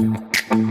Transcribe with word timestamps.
Thank 0.00 0.50
you. 0.52 0.69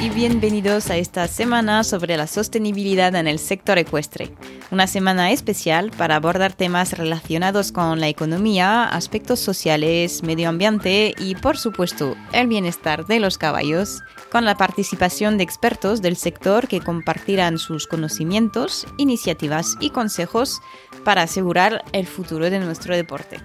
Y 0.00 0.08
bienvenidos 0.08 0.88
a 0.88 0.96
esta 0.96 1.28
semana 1.28 1.84
sobre 1.84 2.16
la 2.16 2.26
sostenibilidad 2.26 3.14
en 3.14 3.26
el 3.26 3.38
sector 3.38 3.76
ecuestre. 3.76 4.30
Una 4.70 4.86
semana 4.86 5.32
especial 5.32 5.90
para 5.90 6.16
abordar 6.16 6.54
temas 6.54 6.96
relacionados 6.96 7.70
con 7.70 8.00
la 8.00 8.08
economía, 8.08 8.84
aspectos 8.84 9.40
sociales, 9.40 10.22
medio 10.22 10.48
ambiente 10.48 11.14
y 11.18 11.34
por 11.34 11.58
supuesto 11.58 12.16
el 12.32 12.46
bienestar 12.46 13.04
de 13.04 13.20
los 13.20 13.36
caballos, 13.36 14.02
con 14.32 14.46
la 14.46 14.56
participación 14.56 15.36
de 15.36 15.44
expertos 15.44 16.00
del 16.00 16.16
sector 16.16 16.66
que 16.66 16.80
compartirán 16.80 17.58
sus 17.58 17.86
conocimientos, 17.86 18.86
iniciativas 18.96 19.76
y 19.78 19.90
consejos 19.90 20.62
para 21.04 21.20
asegurar 21.20 21.84
el 21.92 22.06
futuro 22.06 22.48
de 22.48 22.60
nuestro 22.60 22.96
deporte. 22.96 23.42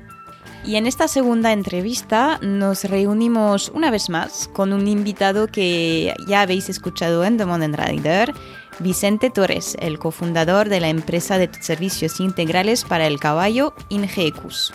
Y 0.65 0.75
en 0.75 0.85
esta 0.85 1.07
segunda 1.07 1.51
entrevista 1.53 2.37
nos 2.41 2.83
reunimos 2.83 3.69
una 3.73 3.91
vez 3.91 4.09
más 4.09 4.49
con 4.49 4.73
un 4.73 4.87
invitado 4.87 5.47
que 5.47 6.13
ya 6.27 6.41
habéis 6.41 6.69
escuchado 6.69 7.23
en 7.23 7.37
The 7.37 7.45
Modern 7.45 7.73
Rider, 7.73 8.33
Vicente 8.79 9.29
Torres, 9.29 9.75
el 9.79 9.99
cofundador 9.99 10.69
de 10.69 10.79
la 10.79 10.89
empresa 10.89 11.37
de 11.37 11.49
servicios 11.59 12.19
integrales 12.19 12.83
para 12.83 13.07
el 13.07 13.19
caballo 13.19 13.73
Ingecus. 13.89 14.73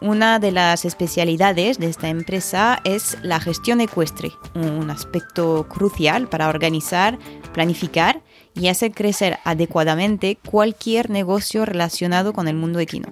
Una 0.00 0.38
de 0.38 0.52
las 0.52 0.84
especialidades 0.84 1.78
de 1.78 1.86
esta 1.86 2.08
empresa 2.08 2.80
es 2.84 3.16
la 3.22 3.40
gestión 3.40 3.80
ecuestre, 3.80 4.32
un 4.54 4.90
aspecto 4.90 5.66
crucial 5.68 6.28
para 6.28 6.48
organizar, 6.48 7.18
planificar 7.54 8.22
y 8.54 8.68
hacer 8.68 8.92
crecer 8.92 9.38
adecuadamente 9.44 10.36
cualquier 10.48 11.08
negocio 11.08 11.64
relacionado 11.64 12.34
con 12.34 12.48
el 12.48 12.56
mundo 12.56 12.80
equino. 12.80 13.08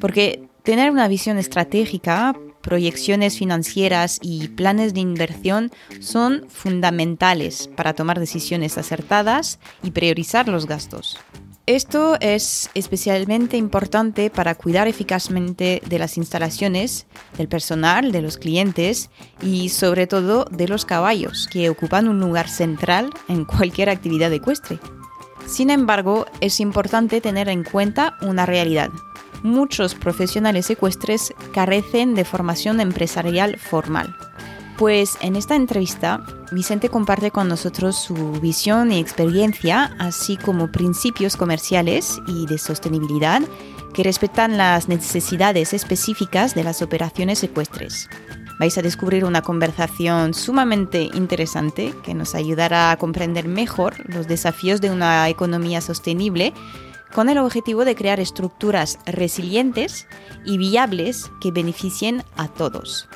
Porque 0.00 0.48
Tener 0.62 0.92
una 0.92 1.08
visión 1.08 1.38
estratégica, 1.38 2.36
proyecciones 2.60 3.36
financieras 3.36 4.20
y 4.22 4.46
planes 4.46 4.94
de 4.94 5.00
inversión 5.00 5.72
son 5.98 6.46
fundamentales 6.48 7.68
para 7.76 7.94
tomar 7.94 8.20
decisiones 8.20 8.78
acertadas 8.78 9.58
y 9.82 9.90
priorizar 9.90 10.46
los 10.46 10.66
gastos. 10.66 11.18
Esto 11.66 12.16
es 12.20 12.70
especialmente 12.74 13.56
importante 13.56 14.30
para 14.30 14.54
cuidar 14.54 14.86
eficazmente 14.86 15.82
de 15.84 15.98
las 15.98 16.16
instalaciones, 16.16 17.06
del 17.36 17.48
personal, 17.48 18.12
de 18.12 18.22
los 18.22 18.38
clientes 18.38 19.10
y 19.42 19.68
sobre 19.68 20.06
todo 20.06 20.44
de 20.44 20.68
los 20.68 20.84
caballos, 20.84 21.48
que 21.50 21.70
ocupan 21.70 22.06
un 22.06 22.20
lugar 22.20 22.48
central 22.48 23.10
en 23.28 23.44
cualquier 23.44 23.90
actividad 23.90 24.32
ecuestre. 24.32 24.78
Sin 25.46 25.70
embargo, 25.70 26.26
es 26.40 26.60
importante 26.60 27.20
tener 27.20 27.48
en 27.48 27.64
cuenta 27.64 28.16
una 28.22 28.46
realidad 28.46 28.90
muchos 29.42 29.94
profesionales 29.94 30.70
ecuestres 30.70 31.34
carecen 31.52 32.14
de 32.14 32.24
formación 32.24 32.80
empresarial 32.80 33.58
formal. 33.58 34.16
Pues 34.78 35.16
en 35.20 35.36
esta 35.36 35.54
entrevista, 35.54 36.24
Vicente 36.50 36.88
comparte 36.88 37.30
con 37.30 37.48
nosotros 37.48 37.96
su 37.96 38.32
visión 38.40 38.90
y 38.90 38.98
experiencia, 38.98 39.94
así 39.98 40.36
como 40.36 40.72
principios 40.72 41.36
comerciales 41.36 42.20
y 42.26 42.46
de 42.46 42.58
sostenibilidad 42.58 43.42
que 43.92 44.02
respetan 44.02 44.56
las 44.56 44.88
necesidades 44.88 45.74
específicas 45.74 46.54
de 46.54 46.64
las 46.64 46.82
operaciones 46.82 47.42
ecuestres. 47.42 48.08
Vais 48.58 48.76
a 48.78 48.82
descubrir 48.82 49.24
una 49.24 49.42
conversación 49.42 50.34
sumamente 50.34 51.10
interesante 51.14 51.94
que 52.02 52.14
nos 52.14 52.34
ayudará 52.34 52.90
a 52.90 52.96
comprender 52.96 53.48
mejor 53.48 53.94
los 54.08 54.28
desafíos 54.28 54.80
de 54.80 54.90
una 54.90 55.28
economía 55.28 55.80
sostenible 55.80 56.52
con 57.14 57.28
el 57.28 57.38
objetivo 57.38 57.84
de 57.84 57.94
crear 57.94 58.20
estructuras 58.20 58.98
resilientes 59.06 60.06
y 60.44 60.58
viables 60.58 61.30
que 61.40 61.50
beneficien 61.50 62.22
a 62.36 62.48
todos. 62.48 63.08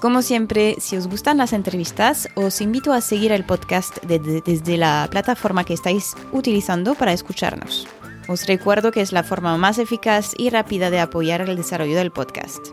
Como 0.00 0.22
siempre, 0.22 0.76
si 0.80 0.96
os 0.96 1.06
gustan 1.06 1.38
las 1.38 1.52
entrevistas, 1.52 2.28
os 2.34 2.60
invito 2.60 2.92
a 2.92 3.00
seguir 3.00 3.30
el 3.30 3.44
podcast 3.44 3.98
desde 4.02 4.76
la 4.76 5.06
plataforma 5.10 5.64
que 5.64 5.74
estáis 5.74 6.14
utilizando 6.32 6.96
para 6.96 7.12
escucharnos. 7.12 7.86
Os 8.28 8.46
recuerdo 8.46 8.90
que 8.90 9.00
es 9.00 9.12
la 9.12 9.22
forma 9.22 9.56
más 9.58 9.78
eficaz 9.78 10.32
y 10.36 10.50
rápida 10.50 10.90
de 10.90 11.00
apoyar 11.00 11.42
el 11.42 11.56
desarrollo 11.56 11.96
del 11.96 12.10
podcast. 12.10 12.68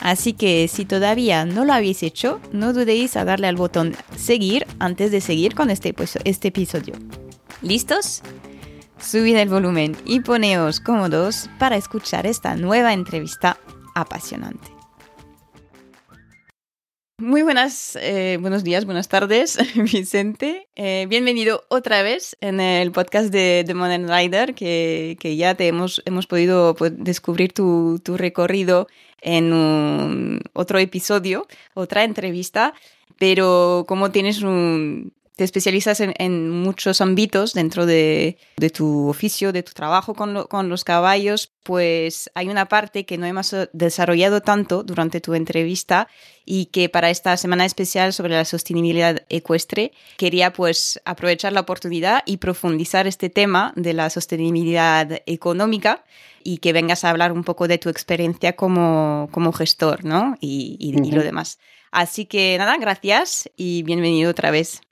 Así 0.00 0.32
que 0.32 0.68
si 0.68 0.84
todavía 0.84 1.44
no 1.44 1.64
lo 1.64 1.72
habéis 1.72 2.02
hecho, 2.02 2.40
no 2.52 2.72
dudéis 2.72 3.16
a 3.16 3.24
darle 3.24 3.48
al 3.48 3.56
botón 3.56 3.94
seguir 4.16 4.66
antes 4.78 5.10
de 5.10 5.20
seguir 5.20 5.54
con 5.54 5.70
este, 5.70 5.94
este 6.24 6.48
episodio. 6.48 6.94
¿Listos? 7.62 8.22
Subid 9.00 9.36
el 9.36 9.48
volumen 9.48 9.96
y 10.04 10.20
poneos 10.20 10.78
cómodos 10.78 11.48
para 11.58 11.76
escuchar 11.76 12.26
esta 12.26 12.54
nueva 12.54 12.92
entrevista 12.92 13.58
apasionante. 13.94 14.68
Muy 17.18 17.42
buenas, 17.42 17.96
eh, 18.00 18.38
buenos 18.40 18.62
días, 18.62 18.84
buenas 18.84 19.08
tardes, 19.08 19.58
Vicente. 19.92 20.68
Eh, 20.76 21.06
bienvenido 21.08 21.64
otra 21.68 22.02
vez 22.02 22.36
en 22.40 22.60
el 22.60 22.92
podcast 22.92 23.32
de, 23.32 23.64
The 23.66 23.74
Modern 23.74 24.08
Rider, 24.08 24.54
que, 24.54 25.16
que, 25.18 25.36
ya 25.36 25.54
te 25.54 25.66
hemos, 25.66 26.02
hemos 26.04 26.26
podido 26.26 26.74
pues, 26.74 26.92
descubrir 26.96 27.52
tu, 27.52 28.00
tu, 28.04 28.16
recorrido 28.16 28.86
en 29.22 30.40
otro 30.52 30.78
episodio, 30.78 31.46
otra 31.74 32.04
entrevista. 32.04 32.74
Pero 33.18 33.84
como 33.86 34.10
tienes 34.10 34.40
un, 34.42 35.12
te 35.40 35.44
especializas 35.44 36.00
en, 36.00 36.50
muchos 36.50 37.00
ámbitos 37.00 37.54
dentro 37.54 37.86
de, 37.86 38.36
tu 38.74 39.08
oficio, 39.08 39.54
de 39.54 39.62
tu 39.62 39.72
trabajo 39.72 40.12
con, 40.12 40.68
los 40.68 40.84
caballos, 40.84 41.50
pues 41.62 42.30
hay 42.34 42.50
una 42.50 42.66
parte 42.66 43.06
que 43.06 43.16
no 43.16 43.24
hemos 43.24 43.56
desarrollado 43.72 44.42
tanto 44.42 44.82
durante 44.82 45.22
tu 45.22 45.32
entrevista 45.32 46.08
y 46.44 46.66
que 46.66 46.90
para 46.90 47.08
esta 47.08 47.38
semana 47.38 47.64
especial 47.64 48.12
sobre 48.12 48.34
la 48.34 48.44
sostenibilidad 48.44 49.22
ecuestre 49.30 49.92
quería 50.18 50.52
pues 50.52 51.00
aprovechar 51.06 51.54
la 51.54 51.60
oportunidad 51.60 52.22
y 52.26 52.36
profundizar 52.36 53.06
este 53.06 53.30
tema 53.30 53.72
de 53.76 53.94
la 53.94 54.10
sostenibilidad 54.10 55.22
económica 55.24 56.04
y 56.44 56.58
que 56.58 56.74
vengas 56.74 57.02
a 57.04 57.08
hablar 57.08 57.32
un 57.32 57.44
poco 57.44 57.66
de 57.66 57.78
tu 57.78 57.88
experiencia 57.88 58.56
como, 58.56 59.30
como 59.32 59.54
gestor, 59.54 60.04
¿no? 60.04 60.36
Y, 60.38 60.76
y 60.78 61.12
lo 61.12 61.22
demás. 61.22 61.58
Así 61.92 62.26
que 62.26 62.58
nada, 62.58 62.76
gracias 62.76 63.48
y 63.56 63.84
bienvenido 63.84 64.30
otra 64.30 64.50
vez. 64.50 64.82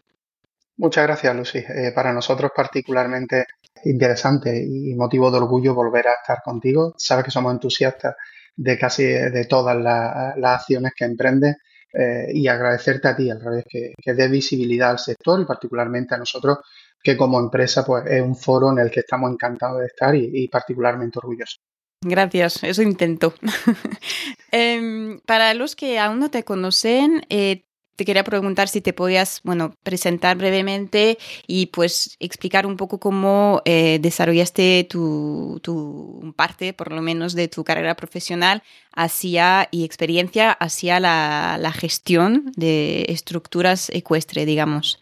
Muchas 0.79 1.07
gracias, 1.07 1.35
Lucy. 1.35 1.59
Eh, 1.59 1.93
para 1.95 2.13
nosotros 2.13 2.53
particularmente 2.55 3.47
interesante 3.85 4.57
y 4.57 4.95
motivo 4.95 5.31
de 5.31 5.39
orgullo 5.39 5.75
volver 5.75 6.09
a 6.09 6.13
estar 6.13 6.39
contigo. 6.43 6.95
Sabes 6.97 7.25
que 7.25 7.31
somos 7.31 7.53
entusiastas 7.53 8.15
de 8.57 8.79
casi 8.79 9.05
de 9.05 9.45
todas 9.45 9.77
las, 9.77 10.37
acciones 10.43 10.93
que 10.97 11.05
emprendes 11.05 11.57
eh, 11.93 12.29
y 12.33 12.47
agradecerte 12.49 13.09
a 13.09 13.17
ti, 13.17 13.31
al 13.31 13.41
revés, 13.41 13.65
que, 13.69 13.93
que 14.01 14.15
dé 14.15 14.29
visibilidad 14.29 14.91
al 14.91 14.99
sector 14.99 15.41
y 15.41 15.45
particularmente 15.45 16.15
a 16.15 16.19
nosotros, 16.19 16.59
que 17.03 17.17
como 17.17 17.41
empresa 17.41 17.85
pues 17.85 18.05
es 18.07 18.23
un 18.23 18.37
foro 18.37 18.71
en 18.71 18.79
el 18.79 18.91
que 18.91 19.01
estamos 19.01 19.33
encantados 19.33 19.81
de 19.81 19.87
estar 19.87 20.15
y, 20.15 20.49
particularmente 20.49 21.19
orgullosos. 21.19 21.61
Gracias, 22.05 22.63
eso 22.63 22.83
intento. 22.83 23.35
Em, 24.51 25.21
para 25.27 25.53
los 25.53 25.77
que 25.77 25.99
aún 25.99 26.21
no 26.21 26.31
te 26.31 26.43
conocen, 26.43 27.27
eh, 27.29 27.65
te 27.99 28.05
quería 28.05 28.23
preguntar 28.23 28.69
si 28.69 28.81
te 28.81 28.93
podías, 28.93 29.41
bueno, 29.43 29.75
presentar 29.83 30.37
brevemente 30.37 31.19
y 31.49 31.67
pues 31.67 32.17
explicar 32.21 32.65
un 32.65 32.77
poco 32.77 33.01
cómo 33.01 33.61
eh, 33.65 33.99
desarrollaste 34.01 34.87
tu, 34.89 35.59
tu, 35.65 36.33
parte, 36.37 36.73
por 36.73 36.93
lo 36.93 37.03
menos, 37.03 37.35
de 37.35 37.49
tu 37.49 37.65
carrera 37.65 37.97
profesional 37.97 38.63
hacia 38.95 39.67
y 39.73 39.85
experiencia 39.85 40.53
hacia 40.53 41.01
la, 41.01 41.59
la 41.59 41.73
gestión 41.73 42.53
de 42.57 43.05
estructuras 43.09 43.91
ecuestres, 43.91 44.47
digamos. 44.47 45.01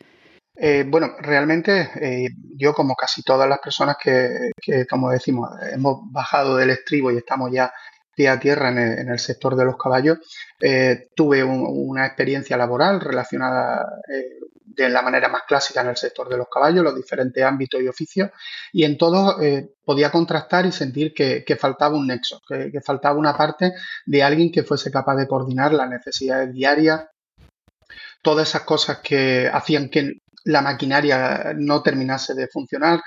Eh, 0.56 0.86
bueno, 0.88 1.10
realmente 1.20 1.90
eh, 2.00 2.28
yo 2.56 2.72
como 2.72 2.94
casi 2.94 3.22
todas 3.22 3.46
las 3.46 3.58
personas 3.58 3.96
que, 4.02 4.52
que, 4.58 4.86
como 4.86 5.10
decimos, 5.10 5.50
hemos 5.70 5.98
bajado 6.10 6.56
del 6.56 6.70
estribo 6.70 7.12
y 7.12 7.18
estamos 7.18 7.52
ya 7.52 7.70
pie 8.16 8.28
a 8.30 8.40
tierra 8.40 8.70
en 8.70 9.08
el, 9.08 9.18
sector 9.18 9.54
de 9.54 9.66
los 9.66 9.76
caballos. 9.76 10.18
Eh, 10.58 11.10
tuve 11.14 11.44
una 11.44 12.06
experiencia 12.06 12.56
laboral 12.56 13.00
relacionada 13.00 14.00
eh, 14.08 14.40
de 14.76 14.88
la 14.88 15.02
manera 15.02 15.28
más 15.28 15.42
clásica 15.46 15.82
en 15.82 15.88
el 15.88 15.96
sector 15.96 16.28
de 16.28 16.38
los 16.38 16.48
caballos, 16.48 16.82
los 16.82 16.96
diferentes 16.96 17.42
ámbitos 17.44 17.80
y 17.80 17.88
oficios, 17.88 18.30
y 18.72 18.84
en 18.84 18.96
todo 18.96 19.40
eh, 19.40 19.70
podía 19.84 20.10
contrastar 20.10 20.66
y 20.66 20.72
sentir 20.72 21.12
que, 21.14 21.56
faltaba 21.58 21.96
un 21.96 22.06
nexo, 22.06 22.40
que, 22.46 22.80
faltaba 22.80 23.18
una 23.18 23.36
parte 23.36 23.72
de 24.04 24.22
alguien 24.22 24.50
que 24.50 24.64
fuese 24.64 24.90
capaz 24.90 25.16
de 25.16 25.28
coordinar 25.28 25.72
las 25.72 25.88
necesidades 25.88 26.52
diarias, 26.52 27.06
todas 28.22 28.48
esas 28.48 28.62
cosas 28.62 28.98
que 28.98 29.48
hacían 29.52 29.88
que 29.88 30.20
la 30.44 30.62
maquinaria 30.62 31.54
no 31.56 31.82
terminase 31.82 32.34
de 32.34 32.48
funcionar, 32.48 33.02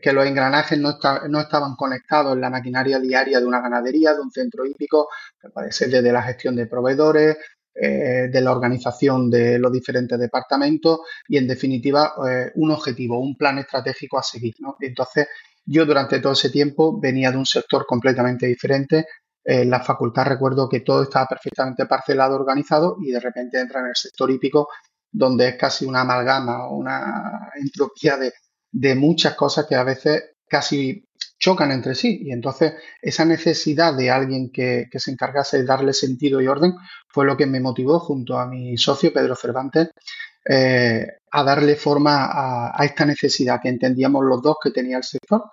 que 0.00 0.12
los 0.12 0.24
engranajes 0.24 0.78
no, 0.78 0.98
no, 1.28 1.40
estaban 1.40 1.74
conectados 1.74 2.34
en 2.34 2.40
la 2.40 2.50
maquinaria 2.50 2.98
diaria 3.00 3.40
de 3.40 3.46
una 3.46 3.60
ganadería, 3.60 4.14
de 4.14 4.20
un 4.20 4.30
centro 4.30 4.64
hípico, 4.64 5.08
que 5.40 5.48
puede 5.48 5.72
ser 5.72 5.90
desde 5.90 6.12
la 6.12 6.22
gestión 6.22 6.54
de 6.54 6.66
proveedores, 6.66 7.36
eh, 7.74 8.28
de 8.30 8.40
la 8.40 8.52
organización 8.52 9.30
de 9.30 9.58
los 9.58 9.72
diferentes 9.72 10.18
departamentos 10.18 11.00
y, 11.28 11.38
en 11.38 11.46
definitiva, 11.48 12.14
eh, 12.28 12.50
un 12.56 12.70
objetivo, 12.72 13.18
un 13.18 13.36
plan 13.36 13.58
estratégico 13.58 14.18
a 14.18 14.22
seguir. 14.22 14.54
Entonces, 14.80 15.28
yo 15.64 15.86
durante 15.86 16.20
todo 16.20 16.32
ese 16.32 16.50
tiempo 16.50 17.00
venía 17.00 17.30
de 17.30 17.38
un 17.38 17.46
sector 17.46 17.86
completamente 17.86 18.46
diferente. 18.46 19.06
En 19.44 19.70
la 19.70 19.80
facultad 19.80 20.26
recuerdo 20.26 20.68
que 20.68 20.80
todo 20.80 21.04
estaba 21.04 21.26
perfectamente 21.26 21.86
parcelado, 21.86 22.34
organizado 22.34 22.96
y 23.00 23.10
de 23.12 23.20
repente 23.20 23.60
entra 23.60 23.80
en 23.80 23.86
el 23.86 23.96
sector 23.96 24.30
hípico 24.30 24.68
donde 25.12 25.48
es 25.48 25.56
casi 25.56 25.84
una 25.86 26.02
amalgama 26.02 26.66
o 26.68 26.76
una 26.76 27.50
entropía 27.56 28.16
de, 28.16 28.32
de 28.72 28.94
muchas 28.94 29.34
cosas 29.34 29.66
que 29.66 29.74
a 29.74 29.84
veces 29.84 30.34
casi 30.48 31.04
chocan 31.38 31.72
entre 31.72 31.94
sí. 31.94 32.20
Y 32.22 32.32
entonces 32.32 32.74
esa 33.00 33.24
necesidad 33.24 33.94
de 33.96 34.10
alguien 34.10 34.50
que, 34.52 34.88
se 34.92 35.10
encargase 35.10 35.58
de 35.58 35.64
darle 35.64 35.92
sentido 35.92 36.40
y 36.40 36.46
orden 36.46 36.74
fue 37.08 37.24
lo 37.24 37.36
que 37.36 37.46
me 37.46 37.60
motivó 37.60 37.98
junto 37.98 38.38
a 38.38 38.46
mi 38.46 38.76
socio 38.76 39.12
Pedro 39.12 39.34
Cervantes 39.34 39.88
eh, 40.48 41.06
a 41.32 41.42
darle 41.42 41.76
forma 41.76 42.28
a, 42.72 42.84
esta 42.84 43.04
necesidad 43.04 43.60
que 43.62 43.68
entendíamos 43.70 44.24
los 44.24 44.42
dos 44.42 44.56
que 44.62 44.70
tenía 44.70 44.98
el 44.98 45.04
sector. 45.04 45.44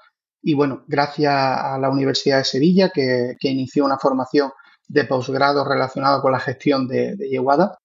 Y 0.41 0.53
bueno, 0.53 0.83
gracias 0.87 1.33
a 1.33 1.77
la 1.79 1.89
Universidad 1.89 2.39
de 2.39 2.43
Sevilla 2.43 2.91
que, 2.93 3.35
inició 3.41 3.85
una 3.85 3.97
formación 3.97 4.51
de 4.87 5.05
posgrado 5.05 5.65
relacionada 5.65 6.21
con 6.21 6.31
la 6.31 6.39
gestión 6.39 6.87
de, 6.87 7.15
de 7.15 7.29
Yeguada, 7.29 7.77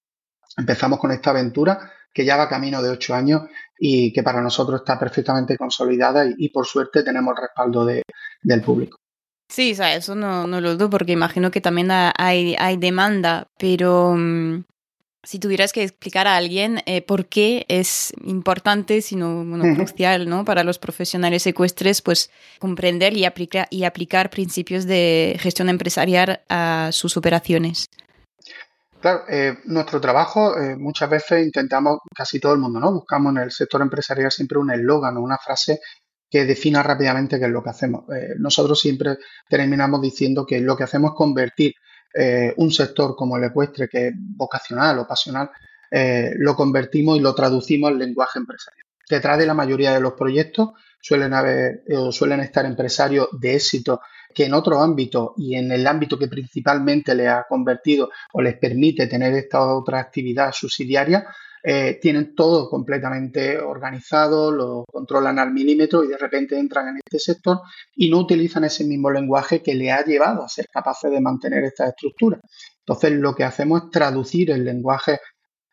empezamos 0.57 0.99
con 0.99 1.11
esta 1.11 1.31
aventura 1.31 1.91
que 2.13 2.25
ya 2.25 2.37
va 2.37 2.49
camino 2.49 2.81
de 2.81 2.89
ocho 2.89 3.13
años 3.13 3.41
y 3.77 4.13
que 4.13 4.23
para 4.23 4.41
nosotros 4.41 4.81
está 4.81 4.99
perfectamente 4.99 5.57
consolidada 5.57 6.25
y, 6.37 6.49
por 6.49 6.65
suerte 6.65 7.03
tenemos 7.03 7.33
el 7.35 7.41
respaldo 7.41 7.85
del 7.85 8.61
público. 8.61 8.97
Sí, 9.49 9.75
eso 9.79 10.15
no, 10.15 10.47
lo 10.47 10.73
dudo 10.73 10.89
porque 10.89 11.11
imagino 11.11 11.51
que 11.51 11.61
también 11.61 11.89
hay, 11.91 12.55
hay 12.57 12.77
demanda, 12.77 13.47
pero 13.57 14.15
mm, 14.17 14.63
si 15.23 15.39
tuvieras 15.39 15.71
que 15.71 15.83
explicar 15.83 16.27
a 16.27 16.35
alguien 16.35 16.81
eh, 16.85 17.01
por 17.01 17.27
qué 17.27 17.65
es 17.67 18.13
importante, 18.25 19.01
sino 19.01 19.45
bueno, 19.45 19.75
crucial 19.75 20.27
¿no? 20.27 20.43
para 20.43 20.63
los 20.63 20.79
profesionales 20.79 21.47
ecuestres, 21.47 22.01
pues 22.01 22.29
comprender 22.59 23.15
y, 23.15 23.25
aplicar 23.25 23.67
y 23.69 23.85
aplicar 23.85 24.29
principios 24.29 24.85
de 24.85 25.37
gestión 25.39 25.69
empresarial 25.69 26.41
a 26.49 26.89
sus 26.91 27.15
operaciones. 27.15 27.89
Claro, 29.03 29.25
eh, 29.27 29.57
nuestro 29.65 29.99
trabajo 29.99 30.57
eh, 30.57 30.77
muchas 30.77 31.09
veces 31.09 31.45
intentamos, 31.45 31.97
casi 32.15 32.39
todo 32.39 32.53
el 32.53 32.59
mundo, 32.59 32.79
¿no? 32.79 32.93
Buscamos 32.93 33.35
en 33.35 33.41
el 33.41 33.51
sector 33.51 33.81
empresarial 33.81 34.31
siempre 34.31 34.57
un 34.57 34.71
eslogan 34.71 35.17
o 35.17 35.21
una 35.21 35.37
frase 35.37 35.81
que 36.29 36.45
defina 36.45 36.81
rápidamente 36.81 37.37
qué 37.37 37.47
es 37.47 37.51
lo 37.51 37.61
que 37.61 37.71
hacemos. 37.71 38.05
Eh, 38.15 38.35
nosotros 38.39 38.79
siempre 38.79 39.17
terminamos 39.49 40.01
diciendo 40.01 40.45
que 40.45 40.61
lo 40.61 40.77
que 40.77 40.85
hacemos 40.85 41.11
es 41.11 41.17
convertir 41.17 41.73
un 42.57 42.71
sector 42.71 43.15
como 43.17 43.35
el 43.37 43.43
ecuestre, 43.43 43.89
que 43.89 44.07
es 44.07 44.13
vocacional 44.15 44.99
o 44.99 45.07
pasional, 45.07 45.49
lo 46.37 46.55
convertimos 46.55 47.17
y 47.17 47.21
lo 47.21 47.33
traducimos 47.33 47.89
en 47.89 47.97
lenguaje 47.97 48.37
empresarial. 48.37 48.85
Detrás 49.09 49.39
de 49.39 49.47
la 49.47 49.55
mayoría 49.55 49.91
de 49.93 49.99
los 49.99 50.13
proyectos 50.13 50.69
suelen 51.03 51.33
haber 51.33 51.83
o 51.97 52.13
suelen 52.13 52.39
estar 52.39 52.65
empresarios 52.65 53.27
de 53.33 53.55
éxito 53.55 53.99
que 54.33 54.45
en 54.45 54.53
otro 54.53 54.81
ámbito 54.81 55.33
y 55.37 55.55
en 55.55 55.69
el 55.71 55.85
ámbito 55.85 56.17
que 56.17 56.29
principalmente 56.29 57.13
le 57.13 57.27
ha 57.27 57.45
convertido 57.47 58.09
o 58.31 58.41
les 58.41 58.57
permite 58.57 59.07
tener 59.07 59.33
esta 59.33 59.75
otra 59.75 59.99
actividad 59.99 60.53
subsidiaria, 60.53 61.27
eh, 61.61 61.99
tienen 62.01 62.33
todo 62.33 62.69
completamente 62.69 63.59
organizado, 63.59 64.49
lo 64.49 64.85
controlan 64.89 65.39
al 65.39 65.51
milímetro 65.51 66.05
y 66.05 66.07
de 66.07 66.17
repente 66.17 66.57
entran 66.57 66.87
en 66.87 66.97
este 66.97 67.19
sector 67.19 67.59
y 67.95 68.09
no 68.09 68.19
utilizan 68.19 68.63
ese 68.63 68.85
mismo 68.85 69.11
lenguaje 69.11 69.61
que 69.61 69.75
le 69.75 69.91
ha 69.91 70.03
llevado 70.05 70.43
a 70.43 70.49
ser 70.49 70.67
capaces 70.71 71.11
de 71.11 71.19
mantener 71.19 71.65
esta 71.65 71.89
estructura. 71.89 72.39
Entonces 72.79 73.11
lo 73.11 73.35
que 73.35 73.43
hacemos 73.43 73.83
es 73.83 73.91
traducir 73.91 74.51
el 74.51 74.63
lenguaje 74.63 75.19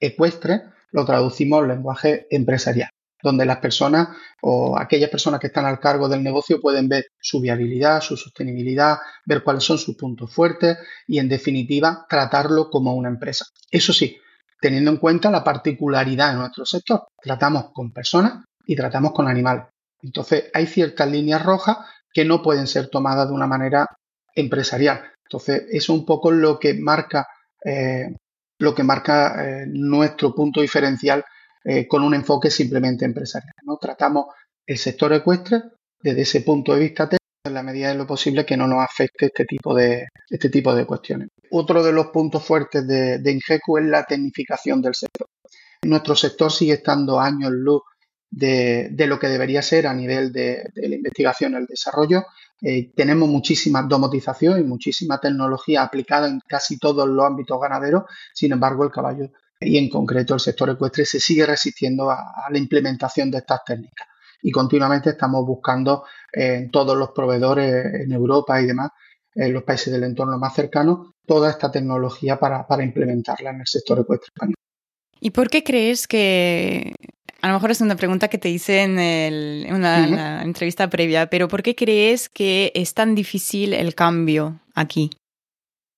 ecuestre, 0.00 0.62
lo 0.91 1.05
traducimos 1.05 1.62
al 1.62 1.69
lenguaje 1.69 2.26
empresarial 2.31 2.91
donde 3.22 3.46
las 3.46 3.58
personas 3.58 4.08
o 4.43 4.78
aquellas 4.78 5.11
personas 5.11 5.40
que 5.40 5.49
están 5.49 5.67
al 5.67 5.81
cargo 5.81 6.08
del 6.08 6.22
negocio 6.22 6.61
pueden 6.61 6.88
ver 6.88 7.06
su 7.20 7.40
viabilidad, 7.40 8.00
su 8.00 8.17
sostenibilidad, 8.17 8.99
ver 9.25 9.43
cuáles 9.43 9.64
son 9.64 9.78
sus 9.78 9.96
puntos 9.96 10.32
fuertes 10.32 10.78
y, 11.06 11.19
en 11.19 11.28
definitiva, 11.28 12.06
tratarlo 12.08 12.70
como 12.70 12.94
una 12.94 13.08
empresa. 13.08 13.46
Eso 13.70 13.93
sí, 13.93 14.17
teniendo 14.61 14.90
en 14.90 14.99
cuenta 14.99 15.31
la 15.31 15.44
particularidad 15.44 16.32
de 16.32 16.38
nuestro 16.38 16.64
sector. 16.64 17.08
Tratamos 17.20 17.72
con 17.72 17.93
personas 17.93 18.44
y 18.67 18.76
tratamos 18.76 19.12
con 19.12 19.28
animales. 19.28 19.64
Entonces, 20.02 20.44
hay 20.55 20.66
ciertas 20.66 21.11
líneas 21.11 21.44
rojas 21.44 21.78
que 22.12 22.25
no 22.25 22.43
pueden 22.43 22.66
ser 22.66 22.88
tomadas 22.88 23.28
de 23.28 23.34
una 23.34 23.46
manera 23.46 23.87
empresarial. 24.34 25.02
Entonces, 25.25 25.64
eso 25.70 25.93
es 25.93 25.99
un 26.00 26.05
poco 26.05 26.31
lo 26.31 26.58
que 26.58 26.75
marca, 26.75 27.26
eh, 27.64 28.16
lo 28.58 28.75
que 28.75 28.82
marca 28.82 29.44
eh, 29.44 29.64
nuestro 29.69 30.34
punto 30.34 30.61
diferencial 30.61 31.25
eh, 31.65 31.87
con 31.87 32.03
un 32.03 32.15
enfoque 32.15 32.51
simplemente 32.51 33.05
empresarial. 33.05 33.53
Tratamos 33.81 34.27
el 34.67 34.79
sector 34.79 35.12
ecuestre 35.12 35.62
desde 36.03 36.23
ese 36.23 36.41
punto 36.43 36.75
de 36.75 36.81
vista 36.81 37.05
técnico 37.09 37.21
en 37.45 37.55
la 37.55 37.62
medida 37.62 37.89
de 37.89 37.95
lo 37.95 38.07
posible 38.07 38.45
que 38.45 38.57
no 38.57 38.67
nos 38.67 38.83
afecte 38.83 39.27
este 39.27 39.45
tipo 39.45 39.75
de, 39.75 40.09
este 40.29 40.51
tipo 40.51 40.75
de 40.75 40.85
cuestiones. 40.85 41.29
Otro 41.51 41.83
de 41.83 41.93
los 41.93 42.09
puntos 42.09 42.45
fuertes 42.45 42.87
de, 42.87 43.19
de 43.19 43.33
Ingecu 43.33 43.79
es 43.79 43.85
la 43.87 44.05
tecnificación 44.05 44.81
del 44.83 44.95
sector. 44.95 45.27
Nuestro 45.83 46.15
sector 46.15 46.53
sigue 46.53 46.75
estando 46.75 47.19
años 47.19 47.51
luz 47.53 47.83
de, 48.31 48.89
de, 48.93 49.07
lo 49.07 49.19
que 49.19 49.29
debería 49.29 49.62
ser 49.62 49.87
a 49.87 49.95
nivel 49.95 50.33
de, 50.33 50.71
la 50.75 50.95
investigación 50.95 51.53
y 51.53 51.57
el 51.57 51.67
desarrollo. 51.67 52.25
Eh, 52.62 52.93
tenemos 52.95 53.29
muchísima 53.29 53.83
domotización 53.83 54.61
y 54.61 54.65
muchísima 54.65 55.19
tecnología 55.19 55.83
aplicada 55.83 56.29
en 56.29 56.41
casi 56.47 56.79
todos 56.79 57.09
los 57.09 57.25
ámbitos 57.25 57.59
ganaderos. 57.61 58.05
Sin 58.35 58.53
embargo, 58.53 58.85
el 58.85 58.91
caballo 58.91 59.31
y 59.61 59.77
en 59.77 59.91
concreto 59.91 60.35
el 60.35 60.41
sector 60.41 60.71
ecuestre 60.71 61.05
se 61.05 61.21
sigue 61.21 61.45
resistiendo 61.45 62.11
a, 62.11 62.47
la 62.51 62.59
implementación 62.59 63.31
de 63.31 63.39
estas 63.39 63.62
técnicas. 63.65 64.09
Y 64.43 64.51
continuamente 64.51 65.11
estamos 65.11 65.45
buscando 65.45 66.05
en 66.33 66.71
todos 66.71 66.97
los 66.97 67.11
proveedores 67.11 68.03
en 68.03 68.11
Europa 68.11 68.61
y 68.61 68.67
demás, 68.67 68.91
en 69.35 69.53
los 69.53 69.62
países 69.62 69.93
del 69.93 70.05
entorno 70.05 70.39
más 70.39 70.55
cercano, 70.55 71.15
toda 71.27 71.51
esta 71.51 71.71
tecnología 71.71 72.39
para, 72.39 72.67
implementarla 72.83 73.51
en 73.51 73.61
el 73.61 73.67
sector 73.67 74.01
ecuestre 74.01 74.29
español. 74.35 74.55
¿Y 75.21 75.31
por 75.31 75.51
qué 75.51 75.62
crees 75.62 76.09
que, 76.09 76.95
a 77.43 77.49
lo 77.49 77.55
mejor 77.55 77.71
es 77.71 77.83
una 77.83 77.97
pregunta 77.97 78.29
que 78.29 78.39
te 78.39 78.49
hice 78.49 78.81
en, 78.81 79.75
una, 79.75 80.43
entrevista 80.43 80.89
previa, 80.89 81.29
pero 81.29 81.49
¿por 81.49 81.62
qué 81.62 81.75
crees 81.75 82.31
que 82.31 82.73
es 82.75 82.95
tan 82.95 83.15
difícil 83.15 83.75
el 83.75 83.95
cambio 83.95 84.62
aquí? 84.75 85.11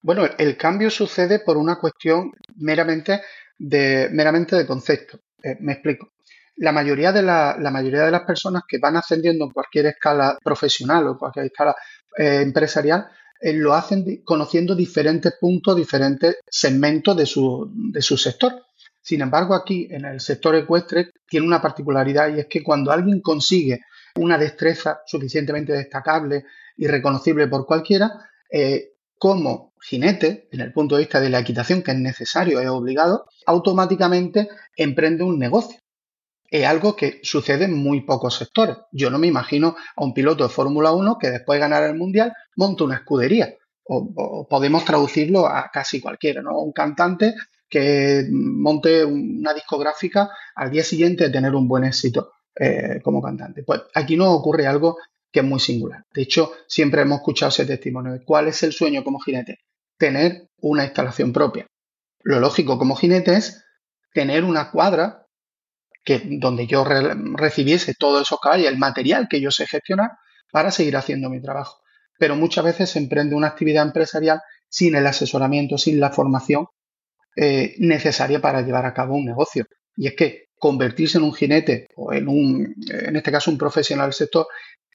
Bueno, 0.02 0.24
el 0.36 0.56
cambio 0.56 0.90
sucede 0.90 1.38
por 1.38 1.56
una 1.56 1.78
cuestión 1.78 2.32
meramente 2.56 3.20
de, 3.62 4.08
meramente 4.10 4.56
de 4.56 4.66
concepto. 4.66 5.20
Eh, 5.42 5.56
me 5.60 5.74
explico. 5.74 6.12
La 6.56 6.72
mayoría, 6.72 7.12
de 7.12 7.22
las 7.22 8.22
personas 8.26 8.64
que 8.68 8.78
van 8.78 8.96
ascendiendo 8.96 9.44
en 9.44 9.50
cualquier 9.50 9.86
escala 9.86 10.36
profesional 10.42 11.06
o 11.06 11.18
cualquier 11.18 11.46
escala 11.46 11.74
eh, 12.18 12.40
empresarial 12.42 13.08
eh, 13.40 13.54
lo 13.54 13.72
hacen 13.72 14.22
conociendo 14.24 14.74
diferentes 14.74 15.34
puntos, 15.40 15.76
diferentes 15.76 16.36
segmentos 16.46 17.16
de 17.16 17.26
su, 17.26 18.16
sector. 18.16 18.66
Sin 19.00 19.22
embargo, 19.22 19.54
aquí 19.54 19.88
en 19.90 20.04
el 20.04 20.20
sector 20.20 20.54
ecuestre 20.56 21.10
tiene 21.26 21.46
una 21.46 21.62
particularidad 21.62 22.34
y 22.34 22.40
es 22.40 22.46
que 22.46 22.62
cuando 22.62 22.92
alguien 22.92 23.20
consigue 23.20 23.80
una 24.16 24.36
destreza 24.36 25.00
suficientemente 25.06 25.72
destacable 25.72 26.44
y 26.76 26.86
reconocible 26.86 27.48
por 27.48 27.66
cualquiera, 27.66 28.10
como 29.18 29.71
jinete, 29.82 30.48
en 30.52 30.60
el 30.60 30.72
punto 30.72 30.96
de 30.96 31.02
vista 31.02 31.20
de 31.20 31.30
la 31.30 31.40
equitación, 31.40 31.82
que 31.82 31.90
es 31.90 31.98
necesario, 31.98 32.60
es 32.60 32.68
obligado, 32.68 33.26
automáticamente 33.46 34.48
emprende 34.76 35.24
un 35.24 35.38
negocio. 35.38 35.78
Es 36.50 36.66
algo 36.66 36.94
que 36.94 37.20
sucede 37.22 37.64
en 37.64 37.74
muy 37.74 38.02
pocos 38.02 38.36
sectores. 38.36 38.76
Yo 38.92 39.10
no 39.10 39.18
me 39.18 39.26
imagino 39.26 39.74
a 39.96 40.04
un 40.04 40.12
piloto 40.12 40.44
de 40.44 40.50
Fórmula 40.50 40.92
1 40.92 41.18
que 41.18 41.30
después 41.30 41.56
de 41.56 41.60
ganar 41.60 41.82
el 41.84 41.96
Mundial 41.96 42.32
monte 42.56 42.84
una 42.84 42.96
escudería. 42.96 43.54
O, 43.84 44.46
podemos 44.48 44.84
traducirlo 44.84 45.46
a 45.46 45.70
casi 45.72 46.00
cualquiera, 46.00 46.42
¿no? 46.42 46.58
Un 46.60 46.72
cantante 46.72 47.34
que 47.68 48.26
monte 48.30 49.04
una 49.04 49.54
discográfica 49.54 50.28
al 50.54 50.70
día 50.70 50.84
siguiente 50.84 51.24
de 51.24 51.30
tener 51.30 51.54
un 51.54 51.66
buen 51.66 51.84
éxito 51.84 52.32
eh, 52.54 53.00
como 53.02 53.22
cantante. 53.22 53.62
Pues 53.64 53.80
aquí 53.94 54.16
no 54.16 54.30
ocurre 54.30 54.66
algo 54.66 54.98
que 55.32 55.40
es 55.40 55.46
muy 55.46 55.58
singular. 55.58 56.04
De 56.12 56.22
hecho, 56.22 56.52
siempre 56.68 57.00
hemos 57.00 57.20
escuchado 57.20 57.48
ese 57.48 57.64
testimonio. 57.64 58.20
¿Cuál 58.26 58.48
es 58.48 58.62
el 58.62 58.72
sueño 58.72 59.02
como 59.02 59.18
jinete? 59.18 59.60
Tener 60.02 60.48
una 60.60 60.82
instalación 60.82 61.32
propia. 61.32 61.68
Lo 62.24 62.40
lógico 62.40 62.76
como 62.76 62.96
jinete 62.96 63.36
es 63.36 63.64
tener 64.12 64.42
una 64.42 64.72
cuadra 64.72 65.28
que, 66.02 66.20
donde 66.40 66.66
yo 66.66 66.84
recibiese 66.84 67.94
todos 67.94 68.22
esos 68.22 68.40
caballos, 68.40 68.66
el 68.66 68.78
material 68.78 69.28
que 69.30 69.40
yo 69.40 69.52
sé 69.52 69.64
gestionar 69.64 70.10
para 70.50 70.72
seguir 70.72 70.96
haciendo 70.96 71.30
mi 71.30 71.40
trabajo. 71.40 71.78
Pero 72.18 72.34
muchas 72.34 72.64
veces 72.64 72.90
se 72.90 72.98
emprende 72.98 73.36
una 73.36 73.46
actividad 73.46 73.86
empresarial 73.86 74.40
sin 74.68 74.96
el 74.96 75.06
asesoramiento, 75.06 75.78
sin 75.78 76.00
la 76.00 76.10
formación 76.10 76.66
eh, 77.36 77.76
necesaria 77.78 78.40
para 78.40 78.62
llevar 78.62 78.86
a 78.86 78.94
cabo 78.94 79.14
un 79.14 79.24
negocio. 79.24 79.66
Y 79.94 80.08
es 80.08 80.16
que 80.16 80.46
convertirse 80.58 81.18
en 81.18 81.24
un 81.24 81.32
jinete 81.32 81.86
o 81.94 82.12
en 82.12 82.26
un, 82.26 82.74
en 82.90 83.14
este 83.14 83.30
caso 83.30 83.52
un 83.52 83.58
profesional 83.58 84.06
del 84.06 84.14
sector, 84.14 84.48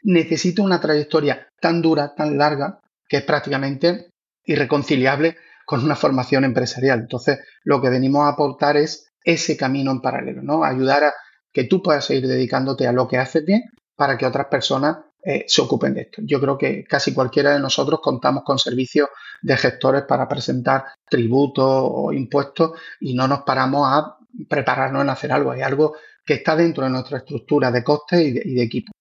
necesita 0.03 0.61
una 0.61 0.81
trayectoria 0.81 1.47
tan 1.61 1.81
dura, 1.81 2.13
tan 2.13 2.37
larga, 2.37 2.81
que 3.07 3.17
es 3.17 3.23
prácticamente 3.23 4.07
irreconciliable 4.47 5.37
con 5.65 5.83
una 5.83 5.95
formación 5.95 6.45
empresarial. 6.45 7.01
Entonces, 7.01 7.39
lo 7.63 7.81
que 7.81 7.89
venimos 7.89 8.23
a 8.23 8.29
aportar 8.29 8.77
es 8.77 9.11
ese 9.23 9.57
camino 9.57 9.91
en 9.91 10.01
paralelo, 10.01 10.41
¿no? 10.41 10.63
Ayudar 10.63 11.03
a 11.03 11.13
que 11.51 11.65
tú 11.65 11.83
puedas 11.83 12.05
seguir 12.05 12.27
dedicándote 12.27 12.87
a 12.87 12.93
lo 12.93 13.07
que 13.07 13.17
haces 13.17 13.45
bien 13.45 13.63
para 13.95 14.17
que 14.17 14.25
otras 14.25 14.47
personas 14.47 14.97
eh, 15.23 15.43
se 15.47 15.61
ocupen 15.61 15.93
de 15.93 16.01
esto. 16.01 16.21
Yo 16.23 16.39
creo 16.39 16.57
que 16.57 16.85
casi 16.85 17.13
cualquiera 17.13 17.53
de 17.53 17.59
nosotros 17.59 17.99
contamos 18.01 18.43
con 18.45 18.57
servicios 18.57 19.09
de 19.41 19.57
gestores 19.57 20.03
para 20.03 20.27
presentar 20.27 20.85
tributos 21.09 21.65
o 21.67 22.13
impuestos 22.13 22.79
y 23.01 23.13
no 23.13 23.27
nos 23.27 23.41
paramos 23.41 23.87
a 23.91 24.17
prepararnos 24.47 25.01
en 25.01 25.09
hacer 25.09 25.31
algo. 25.33 25.53
Es 25.53 25.63
algo 25.63 25.95
que 26.25 26.35
está 26.35 26.55
dentro 26.55 26.85
de 26.85 26.91
nuestra 26.91 27.17
estructura 27.17 27.71
de 27.71 27.83
costes 27.83 28.21
y 28.21 28.53
de 28.53 28.63
equipo. 28.63 28.93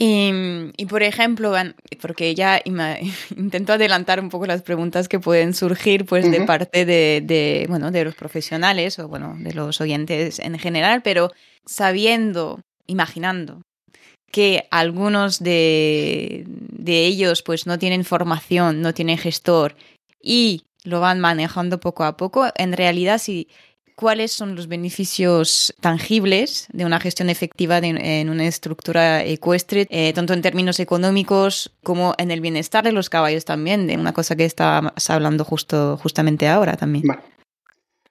Y, 0.00 0.86
por 0.86 1.02
ejemplo, 1.02 1.54
porque 2.00 2.36
ya 2.36 2.62
intento 3.36 3.72
adelantar 3.72 4.20
un 4.20 4.28
poco 4.28 4.46
las 4.46 4.62
preguntas 4.62 5.08
que 5.08 5.18
pueden 5.18 5.54
surgir 5.54 6.06
pues 6.06 6.30
de 6.30 6.42
parte 6.42 6.84
de, 6.84 7.66
bueno, 7.68 7.90
de 7.90 8.04
los 8.04 8.14
profesionales 8.14 9.00
o 9.00 9.08
bueno, 9.08 9.34
de 9.40 9.52
los 9.54 9.80
oyentes 9.80 10.38
en 10.38 10.56
general, 10.56 11.02
pero 11.02 11.32
sabiendo, 11.66 12.60
imaginando 12.86 13.62
que 14.30 14.68
algunos 14.70 15.40
de, 15.40 16.44
de 16.46 17.06
ellos 17.06 17.42
pues 17.42 17.66
no 17.66 17.76
tienen 17.80 18.04
formación, 18.04 18.82
no 18.82 18.94
tienen 18.94 19.18
gestor 19.18 19.74
y 20.22 20.62
lo 20.84 21.00
van 21.00 21.18
manejando 21.18 21.80
poco 21.80 22.04
a 22.04 22.16
poco, 22.16 22.46
en 22.54 22.72
realidad 22.72 23.18
si 23.18 23.48
cuáles 23.98 24.30
son 24.30 24.54
los 24.54 24.68
beneficios 24.68 25.74
tangibles 25.80 26.68
de 26.72 26.84
una 26.84 27.00
gestión 27.00 27.30
efectiva 27.30 27.78
en 27.78 28.30
una 28.30 28.46
estructura 28.46 29.24
ecuestre, 29.24 29.88
eh, 29.90 30.12
tanto 30.12 30.34
en 30.34 30.40
términos 30.40 30.78
económicos 30.78 31.76
como 31.82 32.14
en 32.16 32.30
el 32.30 32.40
bienestar 32.40 32.84
de 32.84 32.92
los 32.92 33.10
caballos 33.10 33.44
también, 33.44 33.88
de 33.88 33.96
una 33.96 34.12
cosa 34.12 34.36
que 34.36 34.44
estabas 34.44 35.10
hablando 35.10 35.44
justo, 35.44 35.96
justamente 35.96 36.46
ahora 36.46 36.76
también. 36.76 37.06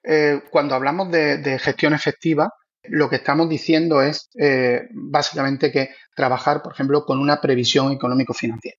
Eh, 0.04 0.42
cuando 0.50 0.74
hablamos 0.74 1.10
de, 1.10 1.58
gestión 1.58 1.94
efectiva, 1.94 2.52
lo 2.82 3.08
que 3.08 3.16
estamos 3.16 3.48
diciendo 3.48 4.02
es 4.02 4.28
eh, 4.38 4.88
básicamente 4.90 5.72
que 5.72 5.88
trabajar, 6.14 6.60
por 6.60 6.74
ejemplo, 6.74 7.06
con 7.06 7.18
una 7.18 7.40
previsión 7.40 7.92
económico-financiera, 7.92 8.76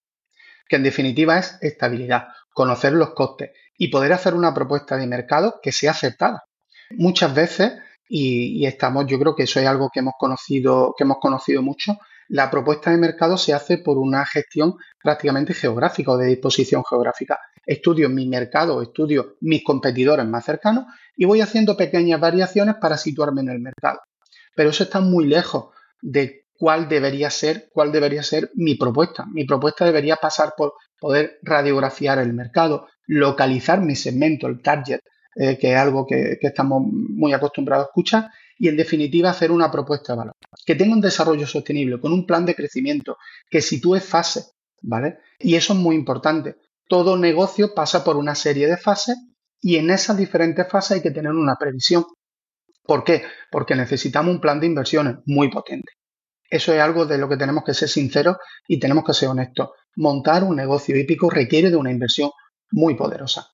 que 0.67 0.75
en 0.75 0.83
definitiva 0.83 1.39
es 1.39 1.57
estabilidad, 1.61 2.27
conocer 2.53 2.93
los 2.93 3.15
costes 3.15 3.49
y 3.79 3.87
poder 3.87 4.13
hacer 4.13 4.35
una 4.35 4.53
propuesta 4.53 4.95
de 4.95 5.07
mercado 5.07 5.59
que 5.63 5.71
sea 5.71 5.89
aceptada 5.89 6.43
muchas 6.91 7.33
veces, 7.33 7.73
y, 8.07 8.65
estamos, 8.65 9.05
yo 9.07 9.19
creo 9.19 9.35
que 9.35 9.43
eso 9.43 9.59
es 9.59 9.67
algo 9.67 9.89
que 9.93 9.99
hemos 9.99 10.15
conocido, 10.17 10.93
que 10.97 11.03
hemos 11.03 11.17
conocido 11.19 11.61
mucho, 11.61 11.97
la 12.27 12.49
propuesta 12.51 12.91
de 12.91 12.97
mercado 12.97 13.37
se 13.37 13.53
hace 13.53 13.79
por 13.79 13.97
una 13.97 14.25
gestión 14.25 14.75
prácticamente 15.01 15.53
geográfica 15.53 16.11
o 16.11 16.17
de 16.17 16.27
disposición 16.27 16.83
geográfica. 16.87 17.39
Estudio 17.65 18.09
mi 18.09 18.27
mercado, 18.27 18.81
estudio 18.81 19.37
mis 19.41 19.63
competidores 19.63 20.25
más 20.25 20.45
cercanos 20.45 20.85
y 21.15 21.25
voy 21.25 21.41
haciendo 21.41 21.75
pequeñas 21.75 22.19
variaciones 22.19 22.75
para 22.75 22.97
situarme 22.97 23.41
en 23.41 23.49
el 23.49 23.59
mercado. 23.59 23.99
Pero 24.55 24.69
eso 24.69 24.83
está 24.83 24.99
muy 24.99 25.25
lejos 25.25 25.69
de 26.01 26.45
cuál 26.53 26.87
debería 26.87 27.29
ser, 27.29 27.69
cuál 27.73 27.91
debería 27.91 28.21
ser 28.21 28.51
mi 28.55 28.75
propuesta. 28.75 29.25
Mi 29.31 29.45
propuesta 29.45 29.85
debería 29.85 30.17
pasar 30.17 30.53
por 30.55 30.73
poder 30.99 31.39
radiografiar 31.41 32.19
el 32.19 32.33
mercado, 32.33 32.87
localizar 33.07 33.81
mi 33.81 33.95
segmento, 33.95 34.47
el 34.47 34.61
target, 34.61 34.99
eh, 35.35 35.57
que 35.57 35.71
es 35.71 35.77
algo 35.77 36.05
que, 36.05 36.37
estamos 36.41 36.83
muy 36.83 37.33
acostumbrados 37.33 37.85
a 37.85 37.89
escuchar, 37.89 38.29
y 38.57 38.67
en 38.67 38.77
definitiva 38.77 39.29
hacer 39.29 39.51
una 39.51 39.71
propuesta 39.71 40.13
de 40.13 40.17
valor, 40.17 40.33
que 40.65 40.75
tenga 40.75 40.93
un 40.93 41.01
desarrollo 41.01 41.47
sostenible, 41.47 41.99
con 41.99 42.11
un 42.11 42.25
plan 42.25 42.45
de 42.45 42.55
crecimiento, 42.55 43.17
que 43.49 43.61
sitúe 43.61 43.99
fases, 43.99 44.53
¿vale? 44.81 45.19
Y 45.39 45.55
eso 45.55 45.73
es 45.73 45.79
muy 45.79 45.95
importante. 45.95 46.55
Todo 46.87 47.17
negocio 47.17 47.73
pasa 47.73 48.03
por 48.03 48.17
una 48.17 48.35
serie 48.35 48.67
de 48.67 48.77
fases 48.77 49.17
y 49.61 49.77
en 49.77 49.89
esas 49.91 50.17
diferentes 50.17 50.67
fases 50.67 50.97
hay 50.97 51.01
que 51.01 51.11
tener 51.11 51.31
una 51.31 51.55
previsión. 51.55 52.05
¿Por 52.83 53.03
qué? 53.03 53.23
Porque 53.51 53.75
necesitamos 53.75 54.33
un 54.33 54.41
plan 54.41 54.59
de 54.59 54.65
inversiones 54.65 55.17
muy 55.25 55.49
potente. 55.49 55.93
Eso 56.49 56.73
es 56.73 56.81
algo 56.81 57.05
de 57.05 57.19
lo 57.19 57.29
que 57.29 57.37
tenemos 57.37 57.63
que 57.63 57.75
ser 57.75 57.87
sinceros 57.87 58.37
y 58.67 58.79
tenemos 58.79 59.03
que 59.03 59.13
ser 59.13 59.29
honestos. 59.29 59.69
Montar 59.95 60.43
un 60.43 60.55
negocio 60.55 60.97
hípico 60.97 61.29
requiere 61.29 61.69
de 61.69 61.75
una 61.75 61.91
inversión 61.91 62.31
muy 62.71 62.95
poderosa. 62.95 63.47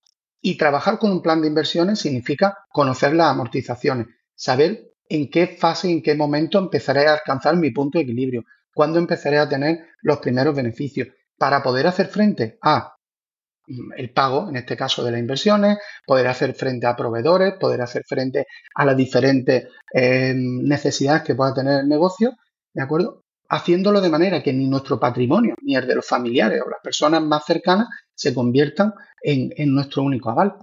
Y 0.47 0.57
trabajar 0.57 0.99
con 0.99 1.11
un 1.11 1.23
plan 1.23 1.41
de 1.41 1.47
inversiones 1.47 1.97
significa 1.97 2.55
conocer 2.69 3.15
las 3.15 3.31
amortizaciones, 3.31 4.05
saber 4.35 4.91
en 5.09 5.27
qué 5.31 5.47
fase, 5.47 5.89
en 5.89 6.03
qué 6.03 6.13
momento 6.13 6.59
empezaré 6.59 7.07
a 7.07 7.13
alcanzar 7.13 7.57
mi 7.57 7.71
punto 7.71 7.97
de 7.97 8.03
equilibrio, 8.03 8.43
cuándo 8.71 8.99
empezaré 8.99 9.39
a 9.39 9.49
tener 9.49 9.79
los 10.03 10.19
primeros 10.19 10.55
beneficios, 10.55 11.07
para 11.35 11.63
poder 11.63 11.87
hacer 11.87 12.09
frente 12.09 12.59
a 12.61 12.93
el 13.97 14.13
pago, 14.13 14.47
en 14.47 14.57
este 14.57 14.77
caso 14.77 15.03
de 15.03 15.13
las 15.13 15.19
inversiones, 15.19 15.79
poder 16.05 16.27
hacer 16.27 16.53
frente 16.53 16.85
a 16.85 16.95
proveedores, 16.95 17.55
poder 17.59 17.81
hacer 17.81 18.03
frente 18.07 18.45
a 18.75 18.85
las 18.85 18.95
diferentes 18.95 19.69
eh, 19.95 20.35
necesidades 20.35 21.23
que 21.23 21.33
pueda 21.33 21.55
tener 21.55 21.79
el 21.79 21.87
negocio, 21.87 22.33
¿de 22.71 22.83
acuerdo? 22.83 23.23
Haciéndolo 23.49 23.99
de 23.99 24.09
manera 24.09 24.43
que 24.43 24.53
ni 24.53 24.67
nuestro 24.67 24.99
patrimonio, 24.99 25.55
ni 25.63 25.75
el 25.75 25.87
de 25.87 25.95
los 25.95 26.07
familiares 26.07 26.61
o 26.63 26.69
las 26.69 26.81
personas 26.83 27.23
más 27.23 27.43
cercanas 27.45 27.87
se 28.15 28.33
conviertan 28.33 28.93
en, 29.21 29.73
nuestro 29.73 30.03
único 30.03 30.29
aval. 30.29 30.55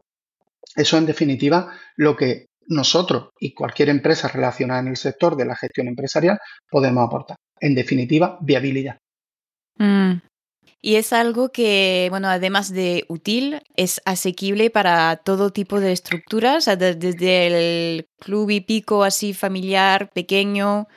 Eso 0.74 0.96
en 0.96 1.06
definitiva 1.06 1.72
lo 1.96 2.16
que 2.16 2.46
nosotros 2.68 3.30
y 3.38 3.52
cualquier 3.52 3.88
empresa 3.88 4.28
relacionada 4.28 4.80
en 4.80 4.88
el 4.88 4.96
sector 4.96 5.36
de 5.36 5.44
la 5.44 5.56
gestión 5.56 5.88
empresarial 5.88 6.38
podemos 6.70 7.06
aportar. 7.06 7.36
En 7.60 7.74
definitiva, 7.74 8.38
viabilidad. 8.40 8.98
Mm. 9.76 10.14
Y 10.84 10.96
es 10.96 11.12
algo 11.12 11.50
que, 11.50 12.08
bueno, 12.10 12.28
además 12.28 12.72
de 12.72 13.04
útil, 13.08 13.60
es 13.76 14.00
asequible 14.04 14.68
para 14.68 15.16
todo 15.16 15.50
tipo 15.50 15.78
de 15.78 15.92
estructuras, 15.92 16.64
desde 16.64 17.46
el 17.46 18.06
club 18.18 18.50
y 18.50 18.60
pico 18.62 19.04
así 19.04 19.32
familiar, 19.32 20.10
pequeño, 20.12 20.88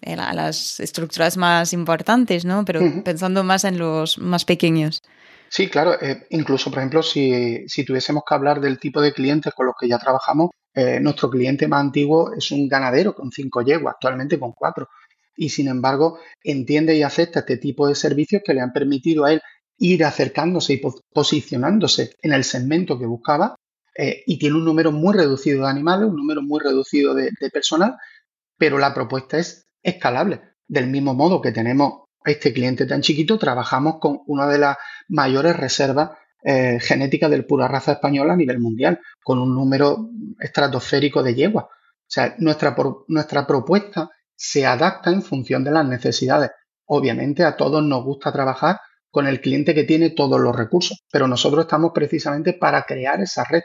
eh, 0.00 0.14
a 0.14 0.32
las 0.32 0.80
estructuras 0.80 1.36
más 1.36 1.74
importantes, 1.74 2.46
¿no? 2.46 2.64
Pero 2.64 2.80
pensando 3.04 3.44
más 3.44 3.64
en 3.64 3.78
los 3.78 4.18
más 4.18 4.46
pequeños. 4.46 5.02
Sí, 5.54 5.68
claro. 5.68 5.94
Eh, 6.02 6.26
incluso, 6.30 6.68
por 6.68 6.80
ejemplo, 6.80 7.00
si, 7.00 7.64
tuviésemos 7.86 8.24
que 8.28 8.34
hablar 8.34 8.60
del 8.60 8.80
tipo 8.80 9.00
de 9.00 9.12
clientes 9.12 9.54
con 9.54 9.66
los 9.66 9.76
que 9.78 9.86
ya 9.86 10.00
trabajamos, 10.00 10.50
eh, 10.74 10.98
nuestro 10.98 11.30
cliente 11.30 11.68
más 11.68 11.80
antiguo 11.80 12.32
es 12.32 12.50
un 12.50 12.66
ganadero 12.66 13.14
con 13.14 13.30
cinco 13.30 13.62
yeguas, 13.62 13.94
actualmente 13.94 14.40
con 14.40 14.50
cuatro. 14.50 14.88
Y 15.36 15.50
sin 15.50 15.68
embargo, 15.68 16.18
entiende 16.42 16.96
y 16.96 17.04
acepta 17.04 17.40
este 17.40 17.58
tipo 17.58 17.86
de 17.86 17.94
servicios 17.94 18.42
que 18.44 18.52
le 18.52 18.62
han 18.62 18.72
permitido 18.72 19.26
a 19.26 19.32
él 19.32 19.42
ir 19.78 20.04
acercándose 20.04 20.72
y 20.72 20.82
posicionándose 21.12 22.16
en 22.20 22.32
el 22.32 22.42
segmento 22.42 22.98
que 22.98 23.06
buscaba 23.06 23.54
eh, 23.96 24.24
y 24.26 24.40
tiene 24.40 24.56
un 24.56 24.64
número 24.64 24.90
muy 24.90 25.14
reducido 25.14 25.62
de 25.64 25.70
animales, 25.70 26.08
un 26.08 26.16
número 26.16 26.42
muy 26.42 26.58
reducido 26.58 27.14
de 27.14 27.30
personal, 27.52 27.94
pero 28.58 28.78
la 28.78 28.92
propuesta 28.92 29.38
es 29.38 29.68
escalable. 29.84 30.40
Del 30.66 30.88
mismo 30.88 31.14
modo 31.14 31.40
que 31.40 31.52
tenemos 31.52 32.04
este 32.24 32.52
cliente 32.52 32.86
tan 32.86 33.02
chiquito, 33.02 33.38
trabajamos 33.38 33.98
con 34.00 34.20
una 34.26 34.48
de 34.48 34.58
las 34.58 34.76
mayores 35.08 35.56
reservas 35.56 36.10
eh, 36.42 36.78
genéticas 36.80 37.30
del 37.30 37.46
pura 37.46 37.68
raza 37.68 37.92
española 37.92 38.34
a 38.34 38.36
nivel 38.36 38.60
mundial, 38.60 39.00
con 39.22 39.38
un 39.38 39.54
número 39.54 40.10
estratosférico 40.38 41.22
de 41.22 41.34
yeguas. 41.34 41.64
O 41.64 42.06
sea, 42.06 42.34
nuestra, 42.38 42.76
nuestra 43.08 43.46
propuesta 43.46 44.10
se 44.36 44.66
adapta 44.66 45.10
en 45.10 45.22
función 45.22 45.64
de 45.64 45.70
las 45.70 45.86
necesidades. 45.86 46.50
Obviamente 46.86 47.44
a 47.44 47.56
todos 47.56 47.82
nos 47.82 48.04
gusta 48.04 48.30
trabajar 48.30 48.78
con 49.10 49.26
el 49.26 49.40
cliente 49.40 49.74
que 49.74 49.84
tiene 49.84 50.10
todos 50.10 50.40
los 50.40 50.54
recursos, 50.54 50.98
pero 51.10 51.28
nosotros 51.28 51.64
estamos 51.64 51.92
precisamente 51.94 52.52
para 52.52 52.82
crear 52.82 53.20
esa 53.22 53.44
red. 53.48 53.62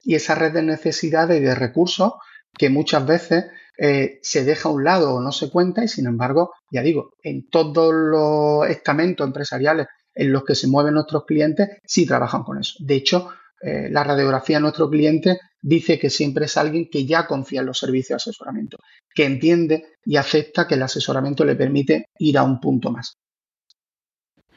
Y 0.00 0.14
esa 0.14 0.34
red 0.34 0.52
de 0.52 0.62
necesidades 0.62 1.40
y 1.40 1.44
de 1.44 1.54
recursos 1.54 2.14
que 2.56 2.70
muchas 2.70 3.06
veces 3.06 3.44
eh, 3.78 4.18
se 4.22 4.44
deja 4.44 4.68
a 4.68 4.72
un 4.72 4.82
lado 4.82 5.14
o 5.14 5.20
no 5.20 5.30
se 5.30 5.50
cuenta 5.50 5.84
y 5.84 5.88
sin 5.88 6.06
embargo, 6.06 6.52
ya 6.72 6.82
digo, 6.82 7.10
en 7.22 7.48
todos 7.48 7.94
los 7.94 8.68
estamentos 8.68 9.26
empresariales 9.26 9.86
en 10.18 10.32
los 10.32 10.44
que 10.44 10.54
se 10.54 10.68
mueven 10.68 10.94
nuestros 10.94 11.24
clientes, 11.24 11.68
sí 11.84 12.06
trabajan 12.06 12.42
con 12.42 12.58
eso. 12.58 12.74
De 12.80 12.94
hecho, 12.94 13.30
eh, 13.60 13.88
la 13.90 14.04
radiografía 14.04 14.56
de 14.56 14.62
nuestro 14.62 14.90
cliente 14.90 15.38
dice 15.60 15.98
que 15.98 16.10
siempre 16.10 16.46
es 16.46 16.56
alguien 16.56 16.88
que 16.90 17.06
ya 17.06 17.26
confía 17.26 17.60
en 17.60 17.66
los 17.66 17.78
servicios 17.78 18.24
de 18.24 18.30
asesoramiento, 18.30 18.78
que 19.14 19.24
entiende 19.24 19.86
y 20.04 20.16
acepta 20.16 20.66
que 20.66 20.74
el 20.74 20.82
asesoramiento 20.82 21.44
le 21.44 21.56
permite 21.56 22.06
ir 22.18 22.38
a 22.38 22.42
un 22.42 22.60
punto 22.60 22.90
más. 22.90 23.14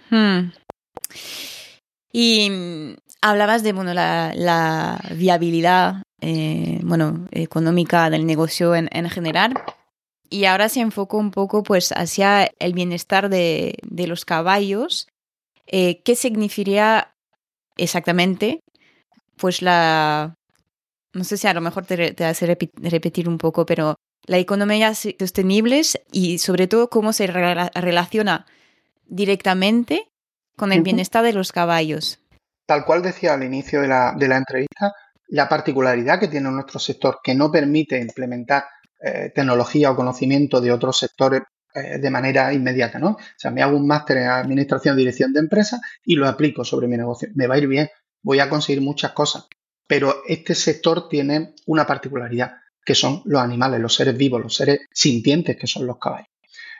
Hmm. 0.10 0.52
Y 2.12 2.50
mm, 2.50 2.96
hablabas 3.22 3.64
de 3.64 3.74
bueno, 3.74 3.94
la 3.94 5.00
viabilidad 5.16 6.04
eh, 6.24 6.80
bueno, 6.84 7.28
económica 7.32 8.12
del 8.12 8.28
negocio 8.28 8.76
en, 8.76 9.10
general. 9.10 9.56
Y 10.30 10.46
ahora 10.46 10.70
se 10.70 10.80
enfocó 10.80 11.18
un 11.18 11.32
poco 11.32 11.64
pues 11.64 11.92
hacia 11.92 12.50
el 12.60 12.74
bienestar 12.74 13.30
de, 13.30 13.76
los 14.08 14.24
caballos. 14.24 15.08
Eh, 15.72 16.02
¿Qué 16.04 16.16
significaría 16.16 17.14
exactamente? 17.78 18.60
Pues 19.38 19.62
la... 19.62 20.36
No 21.14 21.24
sé 21.24 21.38
si 21.38 21.48
a 21.48 21.54
lo 21.54 21.62
mejor 21.62 21.86
te, 21.86 22.14
te 22.14 22.26
hace 22.26 22.46
repetir 22.46 23.28
un 23.28 23.38
poco, 23.38 23.66
pero 23.66 23.96
la 24.26 24.38
economía 24.38 24.94
sostenible 24.94 25.82
y 26.12 26.38
sobre 26.38 26.68
todo 26.68 26.90
cómo 26.90 27.12
se 27.12 27.28
relaciona 27.28 28.46
directamente 29.08 30.08
con 30.56 30.72
el 30.72 30.84
bienestar 30.84 31.24
de 31.24 31.34
los 31.34 31.52
caballos. 31.52 32.20
tal 32.66 32.86
cual 32.86 33.02
decía 33.02 33.34
al 33.34 33.44
inicio 33.44 33.82
de 33.82 33.88
la, 33.90 34.14
de 34.18 34.28
la 34.28 34.38
entrevista, 34.38 34.94
la 35.28 35.50
particularidad 35.50 36.20
que 36.20 36.28
tiene 36.28 36.50
nuestro 36.52 36.80
sector 36.80 37.20
que 37.24 37.36
no 37.36 37.52
permite 37.52 38.00
implementar 38.00 38.66
eh, 39.02 39.32
tecnología 39.34 39.92
o 39.92 39.96
conocimiento 39.96 40.62
de 40.62 40.72
otros 40.72 40.98
sectores 40.98 41.42
eh, 41.74 42.00
de 42.00 42.10
manera 42.10 42.54
inmediata, 42.54 43.00
¿no? 43.00 43.12
O 43.12 43.18
sea, 43.38 43.52
me 43.52 43.62
hago 43.62 43.78
un 43.78 43.88
máster 43.88 44.18
en 44.18 44.28
administración 44.28 44.98
dirección 44.98 45.34
de 45.34 45.40
empresas 45.40 45.80
y 46.04 46.16
lo 46.16 46.28
aplico 46.28 46.64
sobre 46.64 46.88
mi 46.88 46.98
negocio. 46.98 47.30
Me 47.36 47.48
va 47.48 47.56
a 47.56 47.58
ir 47.58 47.68
bien, 47.68 47.90
voy 48.22 48.40
a 48.40 48.50
conseguir 48.50 48.82
muchas 48.82 49.12
cosas, 49.12 49.48
pero 49.88 50.24
este 50.28 50.56
sector 50.56 51.08
tiene 51.10 51.54
una 51.66 51.86
particularidad, 51.86 52.54
que 52.84 52.96
son 52.96 53.22
los 53.26 53.42
animales, 53.42 53.80
los 53.80 53.96
seres 53.96 54.18
vivos, 54.18 54.42
los 54.42 54.56
seres 54.56 54.82
sintientes, 54.92 55.58
que 55.58 55.68
son 55.68 55.86
los 55.86 55.98
caballos. 55.98 56.28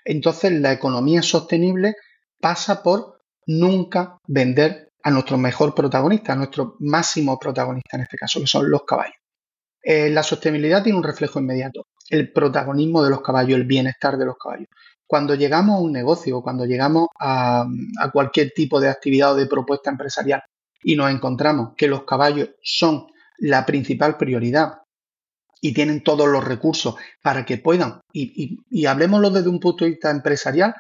Entonces, 0.04 0.52
la 0.54 0.72
economía 0.72 1.22
sostenible 1.22 1.96
pasa 2.40 2.82
por 2.82 3.22
nunca 3.46 4.18
vender 4.28 4.92
a 5.04 5.12
nuestro 5.12 5.38
mejor 5.38 5.74
protagonista, 5.74 6.34
a 6.34 6.36
nuestro 6.36 6.76
máximo 6.80 7.40
protagonista 7.40 7.98
en 7.98 8.04
este 8.04 8.18
caso, 8.18 8.40
que 8.40 8.48
son 8.48 8.70
los 8.70 8.84
caballos. 8.84 9.16
Eh, 9.84 10.10
la 10.10 10.22
sostenibilidad 10.22 10.84
tiene 10.84 10.98
un 10.98 11.04
reflejo 11.04 11.40
inmediato, 11.40 11.88
el 12.12 12.32
protagonismo 12.32 13.04
de 13.04 13.10
los 13.10 13.22
caballos, 13.22 13.58
el 13.58 13.66
bienestar 13.66 14.18
de 14.18 14.26
los 14.26 14.38
caballos. 14.38 14.68
Cuando 15.08 15.34
llegamos 15.34 15.78
a 15.78 15.82
un 15.82 15.92
negocio, 15.92 16.42
cuando 16.42 16.66
llegamos 16.66 17.08
a, 17.20 17.66
cualquier 18.14 18.52
tipo 18.52 18.80
de 18.80 18.90
actividad 18.90 19.34
o 19.34 19.36
de 19.36 19.48
propuesta 19.48 19.90
empresarial 19.90 20.44
y 20.84 20.96
nos 20.96 21.10
encontramos 21.10 21.74
que 21.76 21.88
los 21.88 22.04
caballos 22.04 22.50
son 22.62 23.08
la 23.40 23.66
principal 23.66 24.18
prioridad 24.18 24.80
y 25.62 25.74
tienen 25.74 26.04
todos 26.04 26.28
los 26.28 26.44
recursos 26.44 26.96
para 27.22 27.46
que 27.46 27.58
puedan, 27.58 28.02
y, 28.12 28.60
y, 28.70 28.86
hablemoslo 28.86 29.30
desde 29.30 29.50
un 29.50 29.60
punto 29.60 29.86
de 29.86 29.92
vista 29.92 30.10
empresarial, 30.10 30.74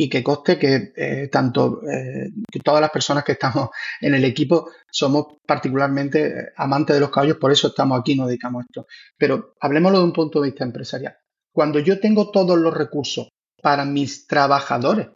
y 0.00 0.08
que 0.08 0.22
coste 0.22 0.56
que 0.60 0.92
eh, 0.94 1.28
tanto 1.28 1.80
eh, 1.82 2.30
todas 2.62 2.80
las 2.80 2.90
personas 2.90 3.24
que 3.24 3.32
estamos 3.32 3.70
en 4.00 4.14
el 4.14 4.24
equipo 4.24 4.70
somos 4.88 5.26
particularmente 5.44 6.26
eh, 6.26 6.52
amantes 6.56 6.94
de 6.94 7.00
los 7.00 7.10
caballos, 7.10 7.38
por 7.38 7.50
eso 7.50 7.66
estamos 7.66 7.98
aquí, 7.98 8.14
nos 8.14 8.28
dedicamos 8.28 8.60
a 8.60 8.66
esto. 8.68 8.86
Pero 9.18 9.54
hablemoslo 9.60 9.98
de 9.98 10.04
un 10.04 10.12
punto 10.12 10.40
de 10.40 10.50
vista 10.50 10.62
empresarial. 10.62 11.16
Cuando 11.52 11.80
yo 11.80 11.98
tengo 11.98 12.30
todos 12.30 12.56
los 12.56 12.72
recursos 12.72 13.28
para 13.60 13.84
mis 13.84 14.28
trabajadores 14.28 15.08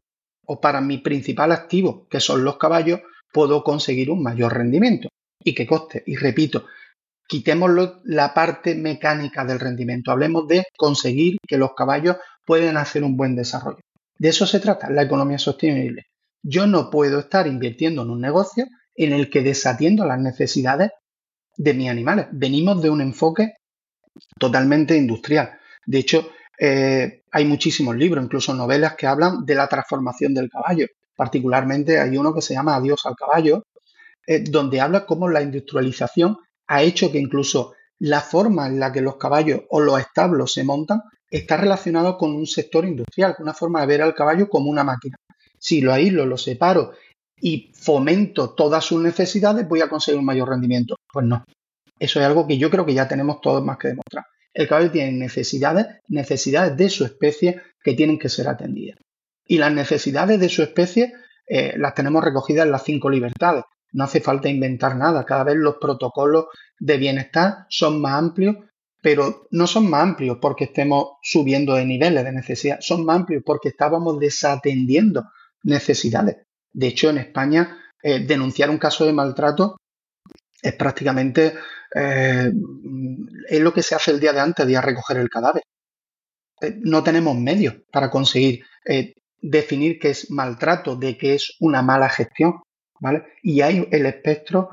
o 0.46 0.60
para 0.60 0.80
mi 0.80 0.98
principal 0.98 1.52
activo, 1.52 2.08
que 2.10 2.18
son 2.18 2.42
los 2.42 2.58
caballos, 2.58 3.02
puedo 3.32 3.62
conseguir 3.62 4.10
un 4.10 4.20
mayor 4.20 4.52
rendimiento. 4.52 5.10
¿Y 5.44 5.54
qué 5.54 5.64
coste? 5.64 6.02
Y 6.06 6.16
repito, 6.16 6.66
quitémoslo 7.28 8.00
la 8.02 8.34
parte 8.34 8.74
mecánica 8.74 9.44
del 9.44 9.60
rendimiento. 9.60 10.10
Hablemos 10.10 10.48
de 10.48 10.64
conseguir 10.76 11.36
que 11.46 11.56
los 11.56 11.72
caballos 11.74 12.16
pueden 12.44 12.76
hacer 12.76 13.04
un 13.04 13.16
buen 13.16 13.36
desarrollo. 13.36 13.78
De 14.22 14.28
eso 14.28 14.46
se 14.46 14.60
trata 14.60 14.88
la 14.88 15.02
economía 15.02 15.36
sostenible. 15.36 16.06
Yo 16.44 16.68
no 16.68 16.90
puedo 16.90 17.18
estar 17.18 17.48
invirtiendo 17.48 18.02
en 18.02 18.10
un 18.10 18.20
negocio 18.20 18.66
en 18.94 19.12
el 19.12 19.28
que 19.28 19.42
desatiendo 19.42 20.06
las 20.06 20.20
necesidades 20.20 20.92
de 21.56 21.74
mis 21.74 21.90
animales. 21.90 22.26
Venimos 22.30 22.80
de 22.80 22.88
un 22.88 23.00
enfoque 23.00 23.54
totalmente 24.38 24.96
industrial. 24.96 25.58
De 25.84 25.98
hecho, 25.98 26.30
eh, 26.56 27.24
hay 27.32 27.44
muchísimos 27.46 27.96
libros, 27.96 28.24
incluso 28.24 28.54
novelas 28.54 28.94
que 28.94 29.08
hablan 29.08 29.44
de 29.44 29.56
la 29.56 29.66
transformación 29.66 30.34
del 30.34 30.48
caballo. 30.48 30.86
Particularmente 31.16 31.98
hay 31.98 32.16
uno 32.16 32.32
que 32.32 32.42
se 32.42 32.54
llama 32.54 32.76
Adiós 32.76 33.04
al 33.06 33.16
caballo, 33.16 33.64
eh, 34.24 34.44
donde 34.48 34.80
habla 34.80 35.04
cómo 35.04 35.28
la 35.28 35.42
industrialización 35.42 36.38
ha 36.68 36.82
hecho 36.84 37.10
que 37.10 37.18
incluso 37.18 37.74
la 37.98 38.20
forma 38.20 38.68
en 38.68 38.78
la 38.78 38.92
que 38.92 39.00
los 39.00 39.16
caballos 39.16 39.62
o 39.68 39.80
los 39.80 39.98
establos 39.98 40.52
se 40.52 40.62
montan 40.62 41.00
está 41.32 41.56
relacionado 41.56 42.18
con 42.18 42.34
un 42.34 42.46
sector 42.46 42.84
industrial, 42.84 43.34
una 43.38 43.54
forma 43.54 43.80
de 43.80 43.86
ver 43.86 44.02
al 44.02 44.14
caballo 44.14 44.48
como 44.48 44.70
una 44.70 44.84
máquina. 44.84 45.16
Si 45.58 45.80
lo 45.80 45.92
aíslo, 45.92 46.26
lo 46.26 46.36
separo 46.36 46.92
y 47.40 47.72
fomento 47.74 48.50
todas 48.50 48.84
sus 48.84 49.02
necesidades, 49.02 49.66
voy 49.66 49.80
a 49.80 49.88
conseguir 49.88 50.18
un 50.18 50.26
mayor 50.26 50.50
rendimiento. 50.50 50.96
Pues 51.10 51.26
no. 51.26 51.44
Eso 51.98 52.20
es 52.20 52.26
algo 52.26 52.46
que 52.46 52.58
yo 52.58 52.70
creo 52.70 52.84
que 52.84 52.94
ya 52.94 53.08
tenemos 53.08 53.40
todos 53.40 53.64
más 53.64 53.78
que 53.78 53.88
demostrar. 53.88 54.26
El 54.52 54.68
caballo 54.68 54.90
tiene 54.90 55.12
necesidades, 55.12 55.86
necesidades 56.08 56.76
de 56.76 56.90
su 56.90 57.04
especie 57.04 57.62
que 57.82 57.94
tienen 57.94 58.18
que 58.18 58.28
ser 58.28 58.48
atendidas. 58.48 58.98
Y 59.46 59.56
las 59.56 59.72
necesidades 59.72 60.38
de 60.38 60.48
su 60.50 60.62
especie 60.62 61.14
eh, 61.46 61.74
las 61.78 61.94
tenemos 61.94 62.22
recogidas 62.22 62.66
en 62.66 62.72
las 62.72 62.84
cinco 62.84 63.08
libertades. 63.08 63.64
No 63.92 64.04
hace 64.04 64.20
falta 64.20 64.48
inventar 64.48 64.96
nada. 64.96 65.24
Cada 65.24 65.44
vez 65.44 65.56
los 65.56 65.76
protocolos 65.80 66.46
de 66.78 66.96
bienestar 66.98 67.66
son 67.70 68.00
más 68.00 68.14
amplios 68.14 68.56
pero 69.02 69.48
no 69.50 69.66
son 69.66 69.90
más 69.90 70.02
amplios 70.04 70.38
porque 70.40 70.64
estemos 70.64 71.18
subiendo 71.20 71.74
de 71.74 71.84
niveles 71.84 72.24
de 72.24 72.32
necesidad, 72.32 72.78
son 72.80 73.04
más 73.04 73.16
amplios 73.16 73.42
porque 73.44 73.70
estábamos 73.70 74.18
desatendiendo 74.20 75.24
necesidades. 75.64 76.36
De 76.72 76.86
hecho, 76.86 77.10
en 77.10 77.18
España, 77.18 77.78
eh, 78.00 78.20
denunciar 78.20 78.70
un 78.70 78.78
caso 78.78 79.04
de 79.04 79.12
maltrato 79.12 79.76
es 80.62 80.74
prácticamente 80.74 81.54
eh, 81.94 82.52
es 83.48 83.60
lo 83.60 83.74
que 83.74 83.82
se 83.82 83.96
hace 83.96 84.12
el 84.12 84.20
día 84.20 84.32
de 84.32 84.40
antes 84.40 84.66
de 84.66 84.80
recoger 84.80 85.16
el 85.16 85.28
cadáver. 85.28 85.64
Eh, 86.60 86.78
no 86.82 87.02
tenemos 87.02 87.36
medios 87.36 87.74
para 87.90 88.08
conseguir 88.08 88.64
definir 89.40 89.98
qué 89.98 90.10
es 90.10 90.30
maltrato, 90.30 90.94
de 90.94 91.18
qué 91.18 91.34
es 91.34 91.56
una 91.58 91.82
mala 91.82 92.08
gestión. 92.08 92.62
¿vale? 93.00 93.24
Y 93.42 93.60
hay 93.60 93.88
el 93.90 94.06
espectro 94.06 94.70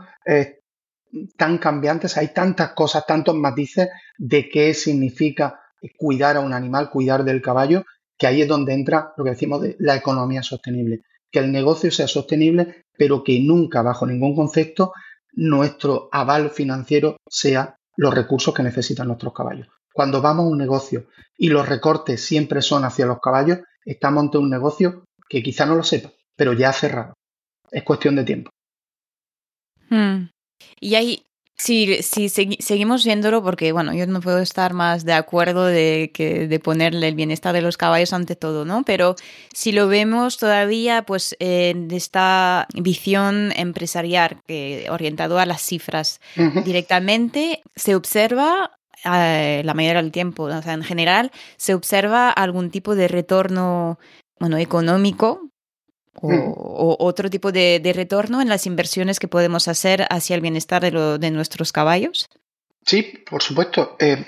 tan 1.38 1.58
cambiantes, 1.58 2.17
hay 2.17 2.34
tantas 2.34 2.74
cosas, 2.74 3.06
tantos 3.06 3.36
matices 3.36 3.89
de 4.17 4.50
qué 4.50 4.74
significa 4.74 5.60
cuidar 5.98 6.38
a 6.38 6.41
un 6.41 6.54
animal, 6.54 6.89
cuidar 6.89 7.24
del 7.24 7.41
caballo, 7.41 7.86
que 8.17 8.28
ahí 8.28 8.41
es 8.41 8.48
donde 8.48 8.74
entra 8.74 9.13
lo 9.17 9.24
que 9.24 9.32
decimos 9.32 9.62
de 9.62 9.76
la 9.80 9.95
economía 9.95 10.43
sostenible. 10.43 11.02
Que 11.32 11.39
el 11.39 11.52
negocio 11.52 11.91
sea 11.91 12.08
sostenible, 12.08 12.86
pero 12.98 13.24
que 13.24 13.39
nunca, 13.39 13.82
bajo 13.82 14.06
ningún 14.06 14.36
concepto, 14.36 14.93
nuestro 15.34 16.10
aval 16.12 16.50
financiero 16.50 17.17
sea 17.30 17.78
los 17.95 18.13
recursos 18.13 18.54
que 18.54 18.63
necesitan 18.63 19.08
nuestros 19.08 19.34
caballos. 19.34 19.67
Cuando 19.93 20.22
vamos 20.22 20.45
a 20.45 20.50
un 20.50 20.58
negocio 20.58 21.08
y 21.38 21.50
los 21.50 21.67
recortes 21.67 22.22
siempre 22.22 22.62
son 22.62 22.84
hacia 22.84 23.06
los 23.06 23.19
caballos, 23.19 23.60
estamos 23.86 24.24
ante 24.24 24.38
un 24.38 24.50
negocio 24.50 25.06
que 25.28 25.43
quizá 25.43 25.65
no 25.65 25.76
lo 25.76 25.84
sepa, 25.84 26.12
pero 26.36 26.54
ya 26.54 26.69
ha 26.69 26.74
cerrado. 26.74 27.13
Es 27.72 27.84
cuestión 27.84 28.15
de 28.15 28.24
tiempo. 28.24 28.52
Hmm. 29.89 30.30
Y 30.80 30.95
ahí, 30.95 31.26
si, 31.58 32.02
si 32.02 32.30
seguimos 32.30 33.04
viéndolo, 33.04 33.43
porque 33.43 33.72
bueno, 33.74 33.93
yo 33.93 34.08
no 34.08 34.22
puedo 34.22 34.39
estar 34.39 34.74
más 34.74 35.04
de 35.04 35.13
acuerdo 35.13 35.65
de, 35.65 36.12
que, 36.13 36.48
de 36.48 36.60
ponerle 36.60 37.10
el 37.10 37.15
bienestar 37.15 37.54
de 37.54 37.62
los 37.62 37.76
caballos 37.76 38.13
ante 38.13 38.36
todo, 38.36 38.63
¿no? 38.63 38.84
Pero 38.84 39.15
si 39.54 39.74
lo 39.74 39.88
vemos 39.88 40.38
todavía, 40.38 41.04
pues 41.04 41.36
en 41.39 41.91
esta 41.91 42.67
visión 42.74 43.52
empresarial 43.58 44.41
que 44.48 44.88
orientado 44.89 45.38
a 45.38 45.45
las 45.45 45.62
cifras 45.62 46.22
directamente, 46.63 47.62
se 47.76 47.95
observa 47.95 48.72
eh, 49.04 49.62
la 49.65 49.74
mayoría 49.74 50.02
del 50.02 50.12
tiempo, 50.12 50.43
o 50.43 50.62
sea, 50.62 50.74
en 50.74 50.84
general, 50.84 51.32
se 51.58 51.74
observa 51.74 52.30
algún 52.30 52.72
tipo 52.72 52.95
de 52.95 53.08
retorno 53.08 54.00
bueno, 54.39 54.58
económico 54.58 55.48
o, 56.21 56.97
otro 56.99 57.29
tipo 57.29 57.51
de, 57.51 57.91
retorno 57.95 58.41
en 58.41 58.49
las 58.49 58.65
inversiones 58.65 59.19
que 59.19 59.27
podemos 59.27 59.67
hacer 59.67 60.05
hacia 60.10 60.36
el 60.36 60.41
bienestar 60.41 60.82
de, 61.19 61.32
nuestros 61.32 61.71
caballos? 61.71 62.27
Sí, 62.86 63.03
por 63.29 63.41
supuesto. 63.41 63.95
Eh, 63.99 64.25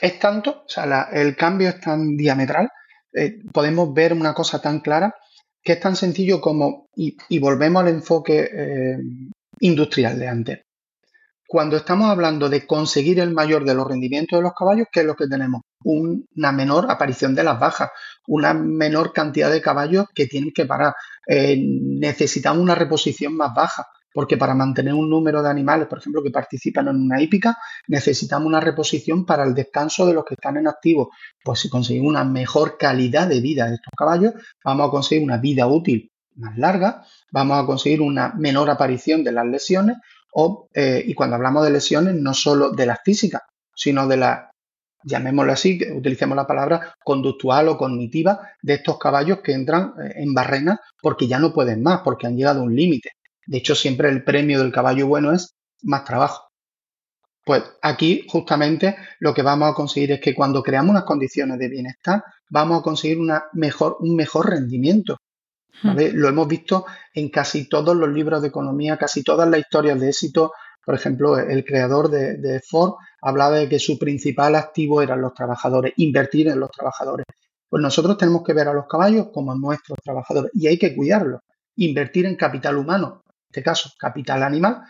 es 0.00 0.18
tanto, 0.18 0.64
o 0.66 0.68
sea, 0.68 1.08
el 1.12 1.36
cambio 1.36 1.68
es 1.68 1.80
tan 1.80 2.16
diametral, 2.16 2.68
eh, 3.12 3.38
podemos 3.52 3.92
ver 3.92 4.12
una 4.12 4.34
cosa 4.34 4.60
tan 4.60 4.80
clara 4.80 5.14
que 5.62 5.74
es 5.74 5.80
tan 5.80 5.94
sencillo 5.94 6.40
como, 6.40 6.88
y, 6.96 7.38
volvemos 7.38 7.82
al 7.82 7.88
enfoque 7.88 8.50
eh, 8.52 8.98
industrial 9.60 10.18
de 10.18 10.28
antes. 10.28 10.60
Cuando 11.46 11.76
estamos 11.76 12.10
hablando 12.10 12.48
de 12.48 12.66
conseguir 12.66 13.20
el 13.20 13.30
mayor 13.30 13.64
de 13.64 13.74
los 13.74 13.86
rendimientos 13.86 14.38
de 14.38 14.42
los 14.42 14.54
caballos, 14.54 14.88
¿qué 14.90 15.00
es 15.00 15.06
lo 15.06 15.14
que 15.14 15.28
tenemos? 15.28 15.62
Una 15.84 16.52
menor 16.52 16.90
aparición 16.90 17.34
de 17.34 17.44
las 17.44 17.58
bajas, 17.58 17.90
una 18.26 18.54
menor 18.54 19.12
cantidad 19.12 19.50
de 19.50 19.60
caballos 19.60 20.06
que 20.14 20.26
tienen 20.26 20.52
que 20.52 20.66
parar. 20.66 20.94
Eh, 21.26 21.56
necesitamos 21.58 22.62
una 22.62 22.74
reposición 22.74 23.36
más 23.36 23.54
baja, 23.54 23.86
porque 24.12 24.36
para 24.36 24.54
mantener 24.54 24.94
un 24.94 25.08
número 25.08 25.42
de 25.42 25.50
animales, 25.50 25.88
por 25.88 25.98
ejemplo, 25.98 26.22
que 26.22 26.30
participan 26.30 26.88
en 26.88 26.96
una 26.96 27.20
hípica, 27.20 27.56
necesitamos 27.88 28.46
una 28.46 28.60
reposición 28.60 29.24
para 29.24 29.44
el 29.44 29.54
descanso 29.54 30.06
de 30.06 30.14
los 30.14 30.24
que 30.24 30.34
están 30.34 30.56
en 30.56 30.68
activo. 30.68 31.10
Pues 31.42 31.60
si 31.60 31.68
conseguimos 31.68 32.10
una 32.10 32.24
mejor 32.24 32.76
calidad 32.78 33.28
de 33.28 33.40
vida 33.40 33.66
de 33.68 33.76
estos 33.76 33.92
caballos, 33.96 34.34
vamos 34.64 34.88
a 34.88 34.90
conseguir 34.90 35.24
una 35.24 35.38
vida 35.38 35.66
útil 35.66 36.10
más 36.36 36.56
larga, 36.56 37.04
vamos 37.30 37.62
a 37.62 37.66
conseguir 37.66 38.00
una 38.00 38.32
menor 38.34 38.70
aparición 38.70 39.22
de 39.24 39.32
las 39.32 39.46
lesiones 39.46 39.96
eh, 40.74 41.02
y 41.06 41.14
cuando 41.14 41.36
hablamos 41.36 41.64
de 41.64 41.70
lesiones, 41.70 42.14
no 42.14 42.34
solo 42.34 42.70
de 42.70 42.86
las 42.86 43.00
físicas, 43.04 43.42
sino 43.74 44.06
de 44.06 44.16
las, 44.16 44.51
llamémoslo 45.04 45.52
así, 45.52 45.80
utilicemos 45.94 46.36
la 46.36 46.46
palabra 46.46 46.94
conductual 47.04 47.68
o 47.68 47.78
cognitiva, 47.78 48.50
de 48.60 48.74
estos 48.74 48.98
caballos 48.98 49.40
que 49.40 49.52
entran 49.52 49.94
eh, 50.02 50.12
en 50.16 50.34
barrena 50.34 50.80
porque 51.00 51.26
ya 51.26 51.38
no 51.38 51.52
pueden 51.52 51.82
más, 51.82 52.00
porque 52.02 52.26
han 52.26 52.36
llegado 52.36 52.60
a 52.60 52.64
un 52.64 52.74
límite. 52.74 53.10
De 53.46 53.58
hecho, 53.58 53.74
siempre 53.74 54.08
el 54.08 54.24
premio 54.24 54.60
del 54.60 54.72
caballo 54.72 55.06
bueno 55.06 55.32
es 55.32 55.54
más 55.82 56.04
trabajo. 56.04 56.48
Pues 57.44 57.64
aquí 57.82 58.24
justamente 58.28 58.96
lo 59.18 59.34
que 59.34 59.42
vamos 59.42 59.70
a 59.70 59.74
conseguir 59.74 60.12
es 60.12 60.20
que 60.20 60.34
cuando 60.34 60.62
creamos 60.62 60.90
unas 60.90 61.04
condiciones 61.04 61.58
de 61.58 61.68
bienestar, 61.68 62.22
vamos 62.48 62.80
a 62.80 62.82
conseguir 62.82 63.18
una 63.18 63.44
mejor, 63.52 63.96
un 64.00 64.14
mejor 64.14 64.48
rendimiento 64.48 65.18
Lo 65.82 66.28
hemos 66.28 66.46
visto 66.46 66.86
en 67.14 67.28
casi 67.28 67.68
todos 67.68 67.96
los 67.96 68.08
libros 68.08 68.42
de 68.42 68.48
economía, 68.48 68.96
casi 68.96 69.22
todas 69.22 69.48
las 69.48 69.60
historias 69.60 69.98
de 70.00 70.08
éxito. 70.08 70.52
Por 70.84 70.94
ejemplo, 70.94 71.38
el 71.38 71.64
creador 71.64 72.10
de, 72.10 72.60
Ford 72.68 72.94
hablaba 73.20 73.58
de 73.58 73.68
que 73.68 73.78
su 73.78 73.98
principal 73.98 74.56
activo 74.56 75.00
eran 75.00 75.20
los 75.20 75.32
trabajadores, 75.34 75.92
invertir 75.96 76.48
en 76.48 76.58
los 76.58 76.70
trabajadores. 76.70 77.24
Pues 77.68 77.82
nosotros 77.82 78.18
tenemos 78.18 78.42
que 78.42 78.52
ver 78.52 78.68
a 78.68 78.74
los 78.74 78.86
caballos 78.86 79.28
como 79.32 79.54
nuestros 79.54 79.98
trabajadores 80.02 80.50
y 80.54 80.66
hay 80.66 80.78
que 80.78 80.94
cuidarlos. 80.94 81.40
Invertir 81.76 82.26
en 82.26 82.36
capital 82.36 82.76
humano, 82.76 83.22
en 83.26 83.32
este 83.48 83.62
caso 83.62 83.90
capital 83.98 84.42
animal, 84.42 84.82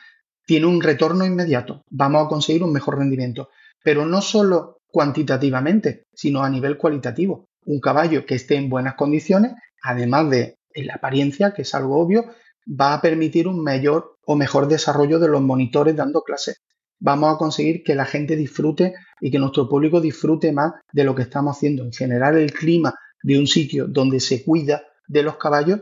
tiene 0.46 0.66
un 0.66 0.81
retorno 0.81 1.24
inmediato. 1.24 1.85
Vamos 1.90 2.26
a 2.26 2.28
conseguir 2.28 2.62
un 2.64 2.72
mejor 2.72 2.98
rendimiento. 2.98 3.50
Pero 3.85 4.05
no 4.07 4.20
solo 4.20 4.78
cuantitativamente, 4.87 6.05
sino 6.12 6.42
a 6.42 6.50
nivel 6.50 6.76
cualitativo. 6.76 7.48
Un 7.64 7.81
caballo 7.81 8.26
que 8.26 8.35
esté 8.35 8.57
en 8.57 8.68
buenas 8.68 8.94
condiciones, 8.94 9.52
además 9.83 10.31
de 10.31 10.57
en 10.74 10.87
la 10.87 10.94
apariencia, 10.94 11.52
que 11.52 11.62
es 11.62 11.74
algo 11.74 12.00
obvio, 12.00 12.24
va 12.66 12.94
a 12.94 13.01
permitir 13.01 13.48
un 13.48 13.62
mayor 13.62 14.16
o 14.25 14.37
mejor 14.37 14.68
desarrollo 14.68 15.18
de 15.18 15.29
los 15.29 15.42
monitores 15.42 15.96
dando 15.96 16.22
clases. 16.22 16.62
Vamos 17.01 17.35
a 17.35 17.38
conseguir 17.38 17.83
que 17.83 17.94
la 17.94 18.05
gente 18.05 18.37
disfrute 18.37 18.94
y 19.20 19.31
que 19.31 19.38
nuestro 19.38 19.68
público 19.68 20.01
disfrute 20.01 20.53
más 20.53 20.72
de 20.92 21.05
lo 21.05 21.14
que 21.14 21.22
estamos 21.22 21.57
haciendo. 21.57 21.85
En 21.85 21.92
general, 21.92 22.37
el 22.37 22.53
clima 22.53 22.94
de 23.22 23.38
un 23.38 23.46
sitio 23.46 23.87
donde 23.88 24.20
se 24.20 24.44
cuida 24.44 24.83
de 25.09 25.22
los 25.22 25.37
caballos 25.37 25.81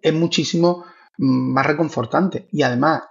es 0.00 0.14
muchísimo 0.14 0.84
mm, 1.18 1.52
más 1.52 1.66
reconfortante. 1.66 2.48
Y 2.50 2.62
además, 2.62 3.02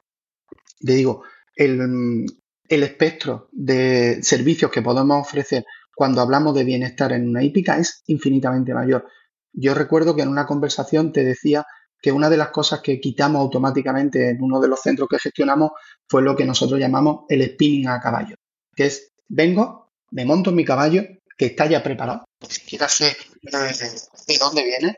te 0.79 0.93
digo, 0.93 1.23
el, 1.55 2.25
el 2.67 2.83
espectro 2.83 3.47
de 3.51 4.23
servicios 4.23 4.71
que 4.71 4.81
podemos 4.81 5.21
ofrecer 5.21 5.63
cuando 5.95 6.21
hablamos 6.21 6.55
de 6.55 6.63
bienestar 6.63 7.11
en 7.11 7.29
una 7.29 7.43
hípica 7.43 7.77
es 7.77 8.01
infinitamente 8.07 8.73
mayor. 8.73 9.05
Yo 9.53 9.73
recuerdo 9.73 10.15
que 10.15 10.21
en 10.21 10.29
una 10.29 10.47
conversación 10.47 11.11
te 11.11 11.23
decía 11.23 11.65
que 12.01 12.11
una 12.11 12.29
de 12.29 12.37
las 12.37 12.49
cosas 12.49 12.81
que 12.81 12.99
quitamos 12.99 13.39
automáticamente 13.41 14.29
en 14.29 14.41
uno 14.41 14.59
de 14.59 14.67
los 14.67 14.81
centros 14.81 15.07
que 15.09 15.19
gestionamos 15.19 15.71
fue 16.09 16.21
lo 16.21 16.35
que 16.35 16.45
nosotros 16.45 16.79
llamamos 16.79 17.25
el 17.29 17.45
spinning 17.45 17.87
a 17.87 17.99
caballo, 17.99 18.35
que 18.75 18.85
es 18.85 19.11
vengo, 19.27 19.89
me 20.11 20.25
monto 20.25 20.49
en 20.49 20.55
mi 20.55 20.65
caballo 20.65 21.03
que 21.37 21.45
está 21.47 21.67
ya 21.67 21.81
preparado, 21.81 22.25
ni 22.41 22.49
siquiera 22.49 22.89
sé 22.89 23.09
eh, 23.09 23.85
de 24.27 24.37
dónde 24.37 24.63
viene 24.63 24.97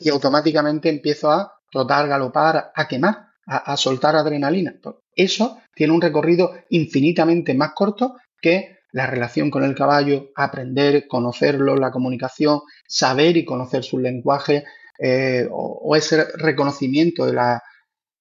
y 0.00 0.10
automáticamente 0.10 0.88
empiezo 0.88 1.30
a 1.30 1.52
trotar, 1.70 2.08
galopar, 2.08 2.72
a 2.74 2.86
quemar, 2.86 3.26
a, 3.46 3.72
a 3.72 3.76
soltar 3.76 4.14
adrenalina. 4.14 4.74
Pues 4.80 4.96
eso 5.14 5.60
tiene 5.74 5.92
un 5.92 6.00
recorrido 6.00 6.54
infinitamente 6.70 7.54
más 7.54 7.72
corto 7.74 8.16
que 8.40 8.78
la 8.92 9.06
relación 9.06 9.50
con 9.50 9.64
el 9.64 9.74
caballo, 9.74 10.30
aprender, 10.34 11.06
conocerlo, 11.08 11.76
la 11.76 11.90
comunicación, 11.90 12.60
saber 12.86 13.36
y 13.36 13.44
conocer 13.44 13.84
su 13.84 13.98
lenguaje 13.98 14.64
eh, 14.98 15.46
o, 15.50 15.94
ese 15.96 16.24
reconocimiento 16.36 17.26
de, 17.26 17.32
la, 17.32 17.62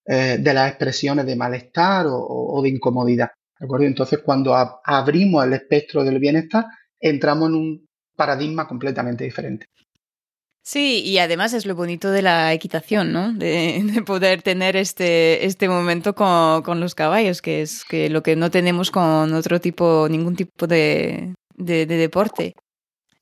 eh, 0.05 0.37
de, 0.39 0.53
las 0.53 0.69
expresiones 0.69 1.25
de 1.25 1.35
malestar 1.35 2.05
o, 2.09 2.59
de 2.61 2.69
incomodidad. 2.69 3.31
Entonces, 3.59 4.19
cuando 4.23 4.55
abrimos 4.83 5.43
el 5.43 5.53
espectro 5.53 6.03
del 6.03 6.19
bienestar, 6.19 6.65
entramos 6.99 7.49
en 7.49 7.55
un 7.55 7.87
paradigma 8.15 8.67
completamente 8.67 9.23
diferente. 9.23 9.65
Sí, 10.67 11.01
y 11.05 11.17
además 11.19 11.53
es 11.53 11.65
lo 11.65 11.75
bonito 11.75 12.11
de 12.11 12.21
la 12.21 12.51
equitación, 12.51 13.13
¿no? 13.13 13.31
De, 13.31 13.81
poder 14.05 14.41
tener 14.41 14.75
este, 14.75 15.45
este 15.45 15.69
momento 15.69 16.13
con, 16.13 16.79
los 16.81 16.93
caballos, 16.93 17.41
que 17.41 17.61
es 17.61 17.85
que 17.85 18.09
lo 18.09 18.21
que 18.21 18.35
no 18.35 18.51
tenemos 18.51 18.91
con 18.91 19.33
otro 19.33 19.61
tipo, 19.61 20.07
ningún 20.09 20.35
tipo 20.35 20.67
de, 20.67 21.33
deporte. 21.55 22.53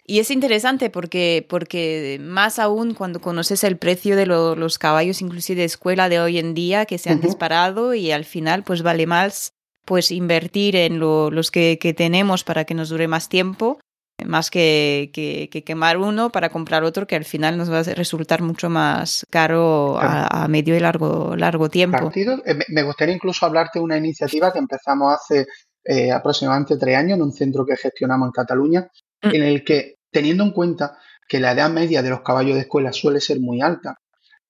Y 0.08 0.20
es 0.20 0.30
interesante 0.30 0.90
porque, 0.90 1.46
porque 1.50 2.20
más 2.22 2.60
aún 2.60 2.94
cuando 2.94 3.20
conoces 3.20 3.64
el 3.64 3.78
precio 3.78 4.16
de 4.16 4.28
los 4.28 4.78
caballos, 4.78 5.22
inclusive 5.22 5.62
de 5.62 5.66
escuela 5.66 6.10
de 6.10 6.20
hoy 6.20 6.38
en 6.38 6.54
día, 6.54 6.86
que 6.86 7.00
se 7.00 7.10
han 7.10 7.22
disparado 7.22 7.94
y 7.96 8.12
al 8.12 8.24
final 8.24 8.64
pues 8.64 8.84
vale 8.84 9.08
más 9.08 9.54
pues 9.84 10.12
invertir 10.12 10.76
en 10.76 11.00
los 11.00 11.52
que, 11.52 11.80
que 11.80 11.94
tenemos 11.94 12.44
para 12.44 12.66
que 12.66 12.76
nos 12.76 12.90
dure 12.90 13.08
más 13.08 13.30
tiempo 13.30 13.80
más 14.24 14.50
que, 14.50 15.12
que, 15.14 15.64
quemar 15.64 15.98
uno 15.98 16.32
para 16.32 16.50
comprar 16.50 16.84
otro 16.84 17.06
que 17.06 17.16
al 17.16 17.26
final 17.26 17.58
nos 17.58 17.72
va 17.72 17.80
a 17.80 17.84
resultar 17.84 18.42
mucho 18.42 18.70
más 18.70 19.26
caro 19.30 19.98
a, 20.00 20.48
medio 20.48 20.76
y 20.76 20.80
largo, 20.80 21.36
largo 21.36 21.70
tiempo. 21.70 22.12
Eh, 22.16 22.60
me 22.70 22.84
gustaría 22.84 23.14
incluso 23.14 23.46
hablarte 23.46 23.80
de 23.80 23.84
una 23.84 23.98
iniciativa 23.98 24.54
que 24.54 24.60
empezamos 24.60 25.14
hace 25.14 25.48
eh, 25.84 26.12
aproximadamente 26.12 26.78
tres 26.78 26.96
años 26.96 27.18
en 27.18 27.24
un 27.24 27.34
centro 27.34 27.66
que 27.66 27.76
gestionamos 27.76 28.28
en 28.28 28.32
Cataluña, 28.32 28.90
mm. 29.22 29.36
en 29.36 29.44
el 29.44 29.64
que, 29.64 29.95
teniendo 30.16 30.44
en 30.44 30.52
cuenta 30.52 30.98
que 31.28 31.40
la 31.40 31.52
edad 31.52 31.70
media 31.70 32.02
de 32.02 32.10
los 32.10 32.22
caballos 32.22 32.56
de 32.56 32.62
escuela 32.62 32.92
suele 32.92 33.20
ser 33.20 33.40
muy 33.40 33.62
alta, 33.62 34.00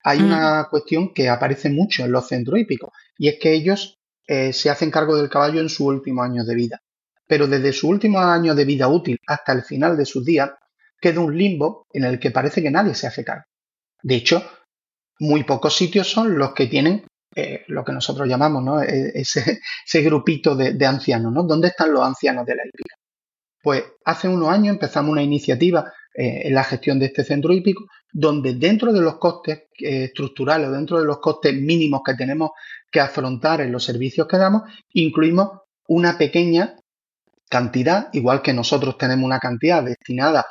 hay 0.03 0.19
mm. 0.19 0.25
una 0.25 0.67
cuestión 0.69 1.13
que 1.13 1.29
aparece 1.29 1.69
mucho 1.69 2.05
en 2.05 2.11
los 2.11 2.27
centros 2.27 2.59
hípicos, 2.59 2.91
y 3.17 3.27
es 3.27 3.35
que 3.39 3.53
ellos 3.53 3.97
eh, 4.27 4.53
se 4.53 4.69
hacen 4.69 4.91
cargo 4.91 5.17
del 5.17 5.29
caballo 5.29 5.59
en 5.61 5.69
sus 5.69 5.81
últimos 5.81 6.25
años 6.25 6.47
de 6.47 6.55
vida 6.55 6.81
pero 7.27 7.47
desde 7.47 7.73
su 7.73 7.89
último 7.89 8.19
año 8.19 8.55
de 8.55 8.65
vida 8.65 8.87
útil 8.87 9.19
hasta 9.27 9.51
el 9.53 9.63
final 9.63 9.97
de 9.97 10.05
sus 10.05 10.23
días 10.23 10.51
queda 10.99 11.19
un 11.19 11.37
limbo 11.37 11.87
en 11.91 12.05
el 12.05 12.19
que 12.19 12.31
parece 12.31 12.61
que 12.61 12.71
nadie 12.71 12.95
se 12.95 13.07
hace 13.07 13.23
cargo. 13.23 13.45
De 14.01 14.15
hecho, 14.15 14.43
muy 15.19 15.43
pocos 15.43 15.75
sitios 15.75 16.09
son 16.09 16.37
los 16.37 16.53
que 16.53 16.67
tienen 16.67 17.05
eh, 17.35 17.63
lo 17.67 17.83
que 17.83 17.91
nosotros 17.91 18.27
llamamos 18.27 18.63
¿no? 18.63 18.81
E, 18.81 19.11
ese, 19.15 19.61
grupito 20.03 20.55
de, 20.55 20.85
ancianos. 20.85 21.33
¿no? 21.33 21.43
¿Dónde 21.43 21.69
están 21.69 21.91
los 21.91 22.03
ancianos 22.03 22.45
de 22.45 22.55
la 22.55 22.63
hípica? 22.65 22.95
Pues 23.65 23.83
hace 24.05 24.27
unos 24.27 24.49
años 24.49 24.75
empezamos 24.75 25.11
una 25.11 25.23
iniciativa 25.23 25.91
eh, 26.13 26.43
en 26.43 26.53
la 26.53 26.63
gestión 26.63 26.99
de 26.99 27.07
este 27.07 27.23
centro 27.23 27.51
hípico, 27.51 27.85
donde 28.13 28.53
dentro 28.53 28.93
de 28.93 29.01
los 29.01 29.17
costes 29.17 29.63
eh, 29.79 30.03
estructurales 30.03 30.67
o 30.67 30.71
dentro 30.71 30.99
de 30.99 31.05
los 31.05 31.17
costes 31.17 31.51
mínimos 31.59 32.01
que 32.05 32.13
tenemos 32.13 32.51
que 32.91 32.99
afrontar 32.99 33.61
en 33.61 33.71
los 33.71 33.83
servicios 33.83 34.27
que 34.27 34.37
damos, 34.37 34.61
incluimos 34.93 35.61
una 35.87 36.15
pequeña 36.15 36.75
cantidad, 37.49 38.09
igual 38.13 38.43
que 38.43 38.53
nosotros 38.53 38.99
tenemos 38.99 39.25
una 39.25 39.39
cantidad 39.39 39.83
destinada 39.83 40.45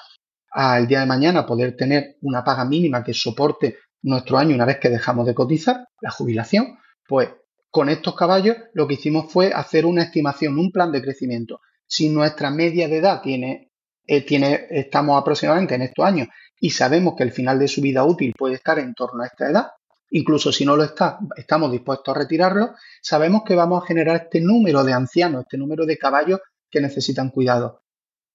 al 0.51 0.89
día 0.89 0.99
de 0.99 1.07
mañana 1.07 1.47
poder 1.47 1.77
tener 1.77 2.17
una 2.23 2.43
paga 2.43 2.65
mínima 2.65 3.05
que 3.05 3.15
soporte 3.15 3.79
nuestro 4.03 4.39
año 4.39 4.57
una 4.57 4.65
vez 4.65 4.79
que 4.81 4.91
dejamos 4.91 5.25
de 5.25 5.35
cotizar, 5.37 5.87
la 6.01 6.11
jubilación, 6.11 6.79
pues 7.07 7.29
con 7.71 7.91
estos 7.91 8.17
caballos 8.17 8.57
lo 8.73 8.89
que 8.89 8.95
hicimos 8.95 9.33
fue 9.33 9.53
hacer 9.53 9.87
una 9.87 10.03
estimación, 10.03 10.59
un 10.59 10.73
plan 10.73 10.91
de 10.91 11.01
crecimiento. 11.01 11.61
Si 11.87 12.09
nuestra 12.09 12.51
media 12.51 12.89
de 12.89 12.99
edad 12.99 13.21
tiene, 13.23 13.71
eh, 14.07 14.23
tiene, 14.23 14.67
estamos 14.71 15.21
aproximadamente 15.21 15.75
en 15.75 15.83
estos 15.83 16.05
años 16.05 16.29
y 16.61 16.71
sabemos 16.71 17.15
que 17.17 17.25
el 17.25 17.33
final 17.33 17.59
de 17.59 17.69
su 17.69 17.81
vida 17.81 18.05
útil 18.05 18.33
puede 18.37 18.55
estar 18.55 18.79
en 18.79 18.95
torno 18.95 19.23
a 19.23 19.27
esta 19.27 19.51
edad, 19.51 19.69
incluso 20.11 20.53
si 20.53 20.65
no 20.65 20.77
lo 20.77 20.85
está, 20.85 21.19
estamos 21.37 21.71
dispuestos 21.71 22.15
a 22.15 22.19
retirarlo, 22.19 22.75
sabemos 23.03 23.43
que 23.45 23.55
vamos 23.55 23.83
a 23.83 23.87
generar 23.87 24.17
este 24.17 24.41
número 24.41 24.85
de 24.85 24.93
ancianos, 24.93 25.43
este 25.43 25.59
número 25.59 25.87
de 25.87 25.99
caballos 25.99 26.41
que 26.71 26.81
necesitan 26.81 27.31
cuidado. 27.31 27.83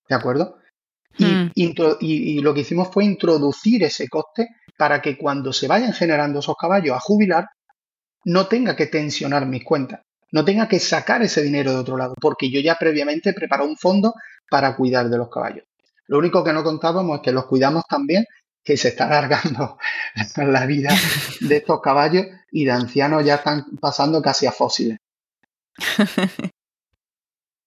¿De 0.07 0.15
acuerdo? 0.15 0.57
Hmm. 1.17 1.49
Y, 1.55 2.41
lo 2.41 2.53
que 2.53 2.62
hicimos 2.62 2.89
fue 2.89 3.05
introducir 3.05 3.83
ese 3.83 4.07
coste 4.07 4.49
para 4.77 5.01
que 5.01 5.17
cuando 5.17 5.51
se 5.51 5.67
vayan 5.67 5.93
generando 5.93 6.39
esos 6.39 6.55
caballos 6.55 6.95
a 6.95 6.99
jubilar, 6.99 7.47
no 8.25 8.47
tenga 8.47 8.75
que 8.75 8.88
tensionar 8.88 9.45
mis 9.45 9.63
cuentas, 9.63 10.01
no 10.31 10.45
tenga 10.45 10.67
que 10.67 10.79
sacar 10.79 11.21
ese 11.21 11.41
dinero 11.41 11.71
de 11.71 11.79
otro 11.79 11.97
lado, 11.97 12.15
porque 12.19 12.49
yo 12.49 12.59
ya 12.59 12.75
previamente 12.75 13.33
preparado 13.33 13.69
un 13.69 13.77
fondo 13.77 14.13
para 14.49 14.75
cuidar 14.75 15.09
de 15.09 15.17
los 15.17 15.29
caballos. 15.29 15.65
Lo 16.07 16.17
único 16.17 16.43
que 16.43 16.53
no 16.53 16.63
contábamos 16.63 17.17
es 17.17 17.21
que 17.23 17.31
los 17.31 17.45
cuidamos 17.45 17.83
también, 17.87 18.25
que 18.63 18.77
se 18.77 18.89
está 18.89 19.05
alargando 19.05 19.77
la 20.37 20.65
vida 20.65 20.89
de 21.41 21.57
estos 21.57 21.81
caballos 21.81 22.25
y 22.51 22.65
de 22.65 22.71
ancianos 22.71 23.25
ya 23.25 23.35
están 23.35 23.65
pasando 23.79 24.21
casi 24.21 24.47
a 24.47 24.51
fósiles. 24.51 24.97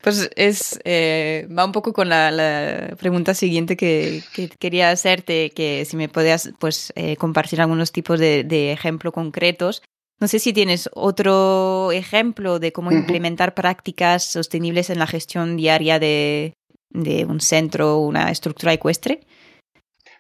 Pues 0.02 0.28
es, 0.34 0.80
eh, 0.82 1.46
va 1.56 1.64
un 1.64 1.70
poco 1.70 1.92
con 1.92 2.08
la, 2.08 2.96
pregunta 2.98 3.34
siguiente 3.34 3.76
que, 3.76 4.24
quería 4.58 4.90
hacerte, 4.90 5.50
que 5.50 5.84
si 5.84 5.96
me 5.96 6.08
podías 6.08 6.52
pues, 6.58 6.92
eh, 6.96 7.16
compartir 7.16 7.60
algunos 7.60 7.92
tipos 7.92 8.18
de, 8.18 8.42
de 8.42 8.72
ejemplos 8.72 9.14
concretos. 9.14 9.80
No 10.22 10.28
sé 10.28 10.38
si 10.38 10.52
tienes 10.52 10.88
otro 10.92 11.90
ejemplo 11.90 12.60
de 12.60 12.72
cómo 12.72 12.92
implementar 12.92 13.56
prácticas 13.56 14.22
sostenibles 14.22 14.88
en 14.88 15.00
la 15.00 15.08
gestión 15.08 15.56
diaria 15.56 15.98
de, 15.98 16.54
de 16.90 17.24
un 17.24 17.40
centro 17.40 17.96
o 17.96 18.06
una 18.06 18.30
estructura 18.30 18.72
ecuestre. 18.72 19.26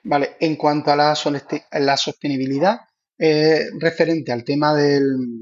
Vale, 0.02 0.30
en 0.40 0.56
cuanto 0.56 0.90
a 0.90 0.96
la, 0.96 1.14
la 1.78 1.96
sostenibilidad, 1.96 2.80
eh, 3.16 3.66
referente 3.78 4.32
al 4.32 4.42
tema 4.42 4.74
del, 4.74 5.40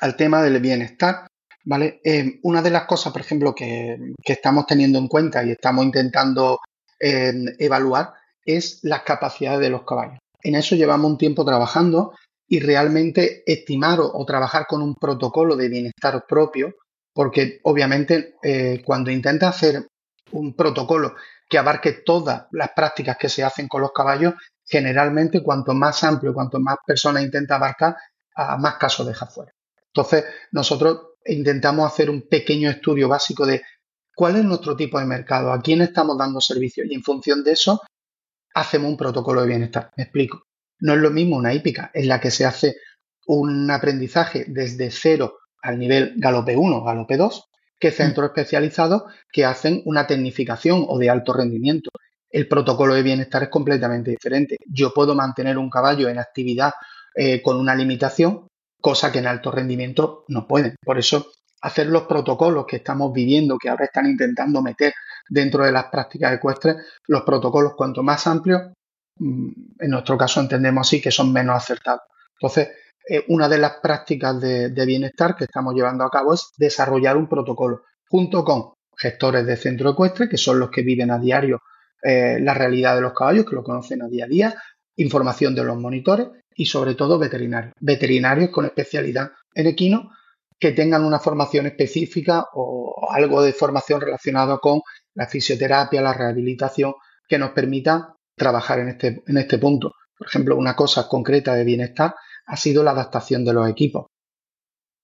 al 0.00 0.16
tema 0.16 0.42
del 0.42 0.58
bienestar, 0.58 1.26
¿vale? 1.62 2.00
Eh, 2.02 2.40
una 2.44 2.62
de 2.62 2.70
las 2.70 2.86
cosas, 2.86 3.12
por 3.12 3.20
ejemplo, 3.20 3.54
que, 3.54 4.14
estamos 4.24 4.64
teniendo 4.66 4.98
en 4.98 5.08
cuenta 5.08 5.44
y 5.44 5.50
estamos 5.50 5.84
intentando 5.84 6.58
eh, 6.98 7.34
evaluar 7.58 8.14
es 8.46 8.78
las 8.82 9.02
capacidades 9.02 9.60
de 9.60 9.68
los 9.68 9.84
caballos. 9.84 10.20
En 10.42 10.54
eso 10.54 10.74
llevamos 10.74 11.10
un 11.10 11.18
tiempo 11.18 11.44
trabajando 11.44 12.14
y 12.52 12.60
realmente 12.60 13.42
estimar 13.50 13.98
o, 13.98 14.22
trabajar 14.26 14.66
con 14.68 14.82
un 14.82 14.94
protocolo 14.94 15.56
de 15.56 15.70
bienestar 15.70 16.26
propio, 16.28 16.74
porque 17.14 17.60
obviamente 17.62 18.34
eh, 18.42 18.82
cuando 18.84 19.10
intenta 19.10 19.48
hacer 19.48 19.88
un 20.32 20.54
protocolo 20.54 21.14
que 21.48 21.56
abarque 21.56 22.02
todas 22.04 22.48
las 22.50 22.72
prácticas 22.76 23.16
que 23.16 23.30
se 23.30 23.42
hacen 23.42 23.68
con 23.68 23.80
los 23.80 23.92
caballos, 23.92 24.34
generalmente 24.66 25.42
cuanto 25.42 25.72
más 25.72 26.04
amplio, 26.04 26.34
cuanto 26.34 26.60
más 26.60 26.76
personas 26.86 27.22
intenta 27.22 27.54
abarcar, 27.54 27.96
a 28.34 28.58
más 28.58 28.74
casos 28.74 29.06
deja 29.06 29.24
fuera. 29.24 29.50
Entonces, 29.86 30.26
nosotros 30.50 31.12
intentamos 31.24 31.90
hacer 31.90 32.10
un 32.10 32.28
pequeño 32.28 32.68
estudio 32.68 33.08
básico 33.08 33.46
de 33.46 33.62
cuál 34.14 34.36
es 34.36 34.44
nuestro 34.44 34.76
tipo 34.76 34.98
de 34.98 35.06
mercado, 35.06 35.54
a 35.54 35.62
quién 35.62 35.80
estamos 35.80 36.18
dando 36.18 36.38
servicio 36.38 36.84
y 36.84 36.94
en 36.94 37.02
función 37.02 37.42
de 37.44 37.52
eso 37.52 37.80
hacemos 38.54 38.90
un 38.90 38.98
protocolo 38.98 39.40
de 39.40 39.48
bienestar. 39.48 39.90
Me 39.96 40.02
explico. 40.02 40.42
No 40.82 40.94
es 40.94 40.98
lo 40.98 41.10
mismo 41.10 41.36
una 41.36 41.54
hípica 41.54 41.92
en 41.94 42.08
la 42.08 42.20
que 42.20 42.32
se 42.32 42.44
hace 42.44 42.74
un 43.26 43.70
aprendizaje 43.70 44.46
desde 44.48 44.90
cero 44.90 45.38
al 45.62 45.78
nivel 45.78 46.14
Galope 46.16 46.56
1, 46.56 46.82
Galope 46.82 47.16
2, 47.16 47.50
que 47.78 47.90
mm. 47.90 47.92
centros 47.92 48.26
especializados 48.26 49.04
que 49.32 49.44
hacen 49.44 49.80
una 49.84 50.08
tecnificación 50.08 50.84
o 50.88 50.98
de 50.98 51.08
alto 51.08 51.32
rendimiento. 51.32 51.90
El 52.28 52.48
protocolo 52.48 52.94
de 52.94 53.04
bienestar 53.04 53.44
es 53.44 53.48
completamente 53.48 54.10
diferente. 54.10 54.56
Yo 54.66 54.92
puedo 54.92 55.14
mantener 55.14 55.56
un 55.56 55.70
caballo 55.70 56.08
en 56.08 56.18
actividad 56.18 56.72
eh, 57.14 57.40
con 57.40 57.60
una 57.60 57.76
limitación, 57.76 58.48
cosa 58.80 59.12
que 59.12 59.20
en 59.20 59.28
alto 59.28 59.52
rendimiento 59.52 60.24
no 60.28 60.48
pueden. 60.48 60.74
Por 60.84 60.98
eso, 60.98 61.30
hacer 61.60 61.86
los 61.86 62.08
protocolos 62.08 62.66
que 62.66 62.76
estamos 62.76 63.12
viviendo, 63.12 63.56
que 63.56 63.68
ahora 63.68 63.84
están 63.84 64.06
intentando 64.06 64.60
meter 64.60 64.92
dentro 65.28 65.64
de 65.64 65.70
las 65.70 65.84
prácticas 65.84 66.32
ecuestres, 66.32 66.74
los 67.06 67.22
protocolos 67.22 67.74
cuanto 67.76 68.02
más 68.02 68.26
amplios, 68.26 68.72
en 69.18 69.90
nuestro 69.90 70.16
caso 70.16 70.40
entendemos 70.40 70.86
así 70.86 71.00
que 71.00 71.10
son 71.10 71.32
menos 71.32 71.56
acertados. 71.56 72.02
Entonces, 72.40 72.70
eh, 73.08 73.24
una 73.28 73.48
de 73.48 73.58
las 73.58 73.78
prácticas 73.82 74.40
de, 74.40 74.86
bienestar 74.86 75.34
que 75.36 75.44
estamos 75.44 75.74
llevando 75.74 76.04
a 76.04 76.10
cabo 76.10 76.34
es 76.34 76.52
desarrollar 76.56 77.16
un 77.16 77.28
protocolo 77.28 77.82
junto 78.08 78.44
con 78.44 78.74
gestores 78.96 79.46
de 79.46 79.56
centro 79.56 79.90
ecuestre, 79.90 80.28
que 80.28 80.36
son 80.36 80.58
los 80.58 80.70
que 80.70 80.82
viven 80.82 81.10
a 81.10 81.18
diario 81.18 81.60
eh, 82.02 82.38
la 82.40 82.54
realidad 82.54 82.94
de 82.94 83.00
los 83.00 83.12
caballos, 83.12 83.46
que 83.46 83.56
lo 83.56 83.64
conocen 83.64 84.02
a 84.02 84.08
día 84.08 84.26
a 84.26 84.28
día, 84.28 84.54
información 84.96 85.54
de 85.54 85.64
los 85.64 85.78
monitores 85.78 86.28
y 86.54 86.66
sobre 86.66 86.94
todo 86.94 87.18
veterinarios. 87.18 87.72
Veterinarios 87.80 88.50
con 88.50 88.66
especialidad 88.66 89.32
en 89.54 89.66
equino 89.66 90.10
que 90.58 90.72
tengan 90.72 91.04
una 91.04 91.18
formación 91.18 91.66
específica 91.66 92.46
o 92.54 93.08
algo 93.10 93.42
de 93.42 93.52
formación 93.52 94.00
relacionada 94.00 94.58
con 94.58 94.80
la 95.14 95.26
fisioterapia, 95.26 96.00
la 96.00 96.12
rehabilitación, 96.12 96.94
que 97.26 97.38
nos 97.38 97.50
permita 97.50 98.14
trabajar 98.36 98.80
en 98.80 98.88
este, 98.88 99.22
en 99.26 99.38
este 99.38 99.58
punto. 99.58 99.92
Por 100.16 100.26
ejemplo, 100.26 100.56
una 100.56 100.76
cosa 100.76 101.08
concreta 101.08 101.54
de 101.54 101.64
bienestar 101.64 102.14
ha 102.46 102.56
sido 102.56 102.82
la 102.82 102.92
adaptación 102.92 103.44
de 103.44 103.52
los 103.52 103.68
equipos. 103.68 104.06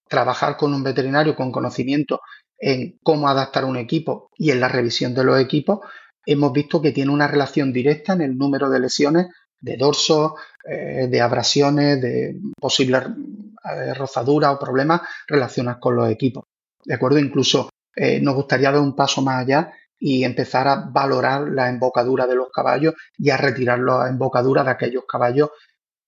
Trabajar 0.09 0.57
con 0.57 0.73
un 0.73 0.83
veterinario 0.83 1.37
con 1.37 1.53
conocimiento 1.53 2.21
en 2.59 2.99
cómo 3.03 3.29
adaptar 3.29 3.65
un 3.65 3.77
equipo 3.77 4.31
y 4.37 4.51
en 4.51 4.61
la 4.61 4.69
revisión 4.69 5.15
de 5.15 5.25
los 5.25 5.41
equipos, 5.41 5.81
hemos 6.27 6.53
visto 6.53 6.83
que 6.83 6.93
tiene 6.93 7.13
una 7.13 7.29
relación 7.29 7.73
directa 7.73 8.15
en 8.15 8.23
el 8.23 8.37
número 8.37 8.69
de 8.69 8.81
lesiones 8.81 9.27
de 9.61 9.77
dorso, 9.77 10.37
eh, 10.65 11.09
de 11.09 11.21
abrasiones, 11.21 12.01
de 12.01 12.39
posibles 12.61 13.03
eh, 13.05 13.95
rozaduras 13.95 14.55
o 14.55 14.59
problemas 14.59 15.03
relacionados 15.27 15.81
con 15.81 15.97
los 15.97 16.11
equipos. 16.11 16.45
¿De 16.85 16.95
acuerdo? 16.95 17.19
Incluso 17.19 17.71
eh, 17.95 18.21
nos 18.21 18.35
gustaría 18.35 18.71
dar 18.71 18.81
un 18.81 18.95
paso 18.95 19.23
más 19.23 19.43
allá 19.43 19.73
y 19.99 20.25
empezar 20.25 20.69
a 20.69 20.77
valorar 20.91 21.49
la 21.49 21.69
embocadura 21.69 22.27
de 22.27 22.37
los 22.37 22.51
caballos 22.51 22.95
y 23.17 23.31
a 23.31 23.37
retirar 23.37 23.81
la 23.81 24.09
embocadura 24.09 24.65
de 24.65 24.71
aquellos 24.71 25.05
caballos 25.07 25.51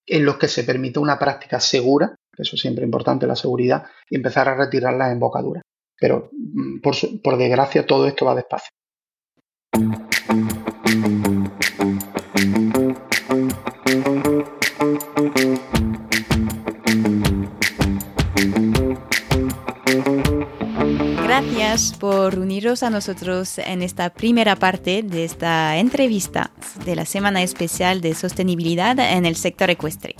en 0.06 0.24
los 0.24 0.38
que 0.38 0.48
se 0.48 0.64
permite 0.64 0.98
una 0.98 1.18
práctica 1.18 1.60
segura, 1.60 2.14
que 2.34 2.42
eso 2.42 2.56
es 2.56 2.62
siempre 2.62 2.84
importante, 2.84 3.26
la 3.26 3.36
seguridad, 3.36 3.84
y 4.08 4.16
empezar 4.16 4.48
a 4.48 4.54
retirar 4.54 4.94
las 4.94 5.12
embocaduras. 5.12 5.62
Pero 5.98 6.30
mm, 6.32 6.80
por, 6.80 6.94
por 7.22 7.36
desgracia 7.36 7.86
todo 7.86 8.06
esto 8.06 8.26
va 8.26 8.34
despacio. 8.34 8.70
Por 21.98 22.38
uniros 22.38 22.82
a 22.82 22.90
nosotros 22.90 23.56
en 23.58 23.80
esta 23.80 24.10
primera 24.10 24.56
parte 24.56 25.02
de 25.02 25.24
esta 25.24 25.78
entrevista 25.78 26.50
de 26.84 26.94
la 26.94 27.06
Semana 27.06 27.42
Especial 27.42 28.02
de 28.02 28.14
Sostenibilidad 28.14 28.98
en 28.98 29.24
el 29.24 29.36
sector 29.36 29.70
ecuestre. 29.70 30.16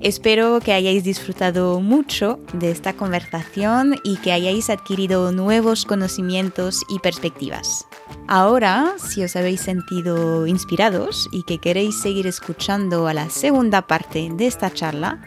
Espero 0.00 0.60
que 0.60 0.72
hayáis 0.72 1.02
disfrutado 1.02 1.80
mucho 1.80 2.38
de 2.52 2.70
esta 2.70 2.92
conversación 2.92 3.96
y 4.04 4.18
que 4.18 4.30
hayáis 4.30 4.70
adquirido 4.70 5.32
nuevos 5.32 5.84
conocimientos 5.84 6.82
y 6.88 7.00
perspectivas. 7.00 7.86
Ahora, 8.28 8.94
si 8.98 9.24
os 9.24 9.34
habéis 9.34 9.62
sentido 9.62 10.46
inspirados 10.46 11.28
y 11.32 11.42
que 11.42 11.58
queréis 11.58 12.00
seguir 12.00 12.28
escuchando 12.28 13.08
a 13.08 13.14
la 13.14 13.28
segunda 13.28 13.88
parte 13.88 14.30
de 14.32 14.46
esta 14.46 14.72
charla, 14.72 15.20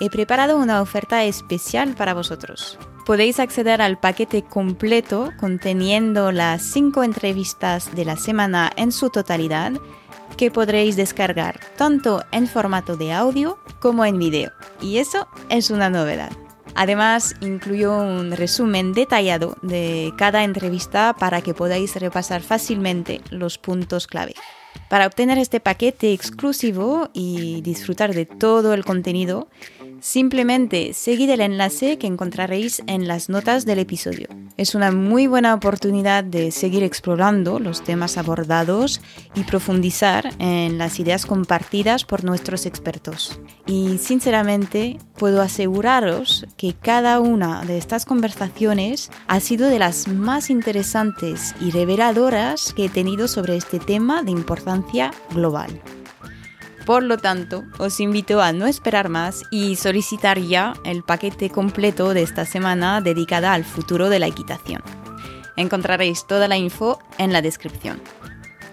he 0.00 0.10
preparado 0.10 0.58
una 0.58 0.82
oferta 0.82 1.22
especial 1.24 1.94
para 1.94 2.12
vosotros 2.12 2.76
podéis 3.10 3.40
acceder 3.40 3.82
al 3.82 3.98
paquete 3.98 4.44
completo 4.44 5.32
conteniendo 5.36 6.30
las 6.30 6.62
cinco 6.62 7.02
entrevistas 7.02 7.92
de 7.96 8.04
la 8.04 8.16
semana 8.16 8.70
en 8.76 8.92
su 8.92 9.10
totalidad 9.10 9.72
que 10.36 10.52
podréis 10.52 10.94
descargar 10.94 11.58
tanto 11.76 12.22
en 12.30 12.46
formato 12.46 12.96
de 12.96 13.12
audio 13.12 13.58
como 13.80 14.04
en 14.04 14.16
video. 14.20 14.52
Y 14.80 14.98
eso 14.98 15.26
es 15.48 15.70
una 15.70 15.90
novedad. 15.90 16.30
Además, 16.76 17.34
incluyo 17.40 17.98
un 17.98 18.30
resumen 18.30 18.92
detallado 18.92 19.56
de 19.60 20.12
cada 20.16 20.44
entrevista 20.44 21.16
para 21.18 21.40
que 21.40 21.52
podáis 21.52 21.96
repasar 21.96 22.42
fácilmente 22.42 23.22
los 23.30 23.58
puntos 23.58 24.06
clave. 24.06 24.36
Para 24.88 25.08
obtener 25.08 25.38
este 25.38 25.58
paquete 25.58 26.12
exclusivo 26.12 27.10
y 27.12 27.60
disfrutar 27.62 28.14
de 28.14 28.26
todo 28.26 28.72
el 28.72 28.84
contenido, 28.84 29.48
Simplemente 30.00 30.94
seguid 30.94 31.28
el 31.28 31.42
enlace 31.42 31.98
que 31.98 32.06
encontraréis 32.06 32.82
en 32.86 33.06
las 33.06 33.28
notas 33.28 33.66
del 33.66 33.80
episodio. 33.80 34.28
Es 34.56 34.74
una 34.74 34.92
muy 34.92 35.26
buena 35.26 35.54
oportunidad 35.54 36.24
de 36.24 36.50
seguir 36.50 36.82
explorando 36.82 37.58
los 37.58 37.84
temas 37.84 38.16
abordados 38.16 39.02
y 39.34 39.44
profundizar 39.44 40.30
en 40.38 40.78
las 40.78 40.98
ideas 41.00 41.26
compartidas 41.26 42.04
por 42.04 42.24
nuestros 42.24 42.64
expertos. 42.64 43.40
Y 43.66 43.98
sinceramente 43.98 44.98
puedo 45.18 45.42
aseguraros 45.42 46.46
que 46.56 46.72
cada 46.72 47.20
una 47.20 47.62
de 47.64 47.76
estas 47.76 48.06
conversaciones 48.06 49.10
ha 49.28 49.40
sido 49.40 49.68
de 49.68 49.78
las 49.78 50.08
más 50.08 50.48
interesantes 50.48 51.54
y 51.60 51.70
reveladoras 51.72 52.72
que 52.72 52.86
he 52.86 52.88
tenido 52.88 53.28
sobre 53.28 53.56
este 53.56 53.78
tema 53.78 54.22
de 54.22 54.30
importancia 54.30 55.10
global. 55.34 55.80
Por 56.86 57.02
lo 57.02 57.18
tanto, 57.18 57.64
os 57.78 58.00
invito 58.00 58.40
a 58.40 58.52
no 58.52 58.66
esperar 58.66 59.08
más 59.08 59.42
y 59.50 59.76
solicitar 59.76 60.38
ya 60.38 60.74
el 60.84 61.02
paquete 61.02 61.50
completo 61.50 62.14
de 62.14 62.22
esta 62.22 62.44
semana 62.44 63.00
dedicada 63.00 63.52
al 63.52 63.64
futuro 63.64 64.08
de 64.08 64.18
la 64.18 64.26
equitación. 64.26 64.82
Encontraréis 65.56 66.26
toda 66.26 66.48
la 66.48 66.56
info 66.56 66.98
en 67.18 67.32
la 67.32 67.42
descripción. 67.42 68.00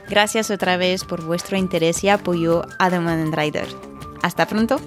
Gracias 0.09 0.51
otra 0.51 0.77
vez 0.77 1.03
por 1.03 1.23
vuestro 1.23 1.57
interés 1.57 2.03
y 2.03 2.09
apoyo 2.09 2.65
a 2.79 2.89
The 2.89 2.99
Man 2.99 3.33
Rider. 3.33 3.67
Hasta 4.23 4.47
pronto. 4.47 4.79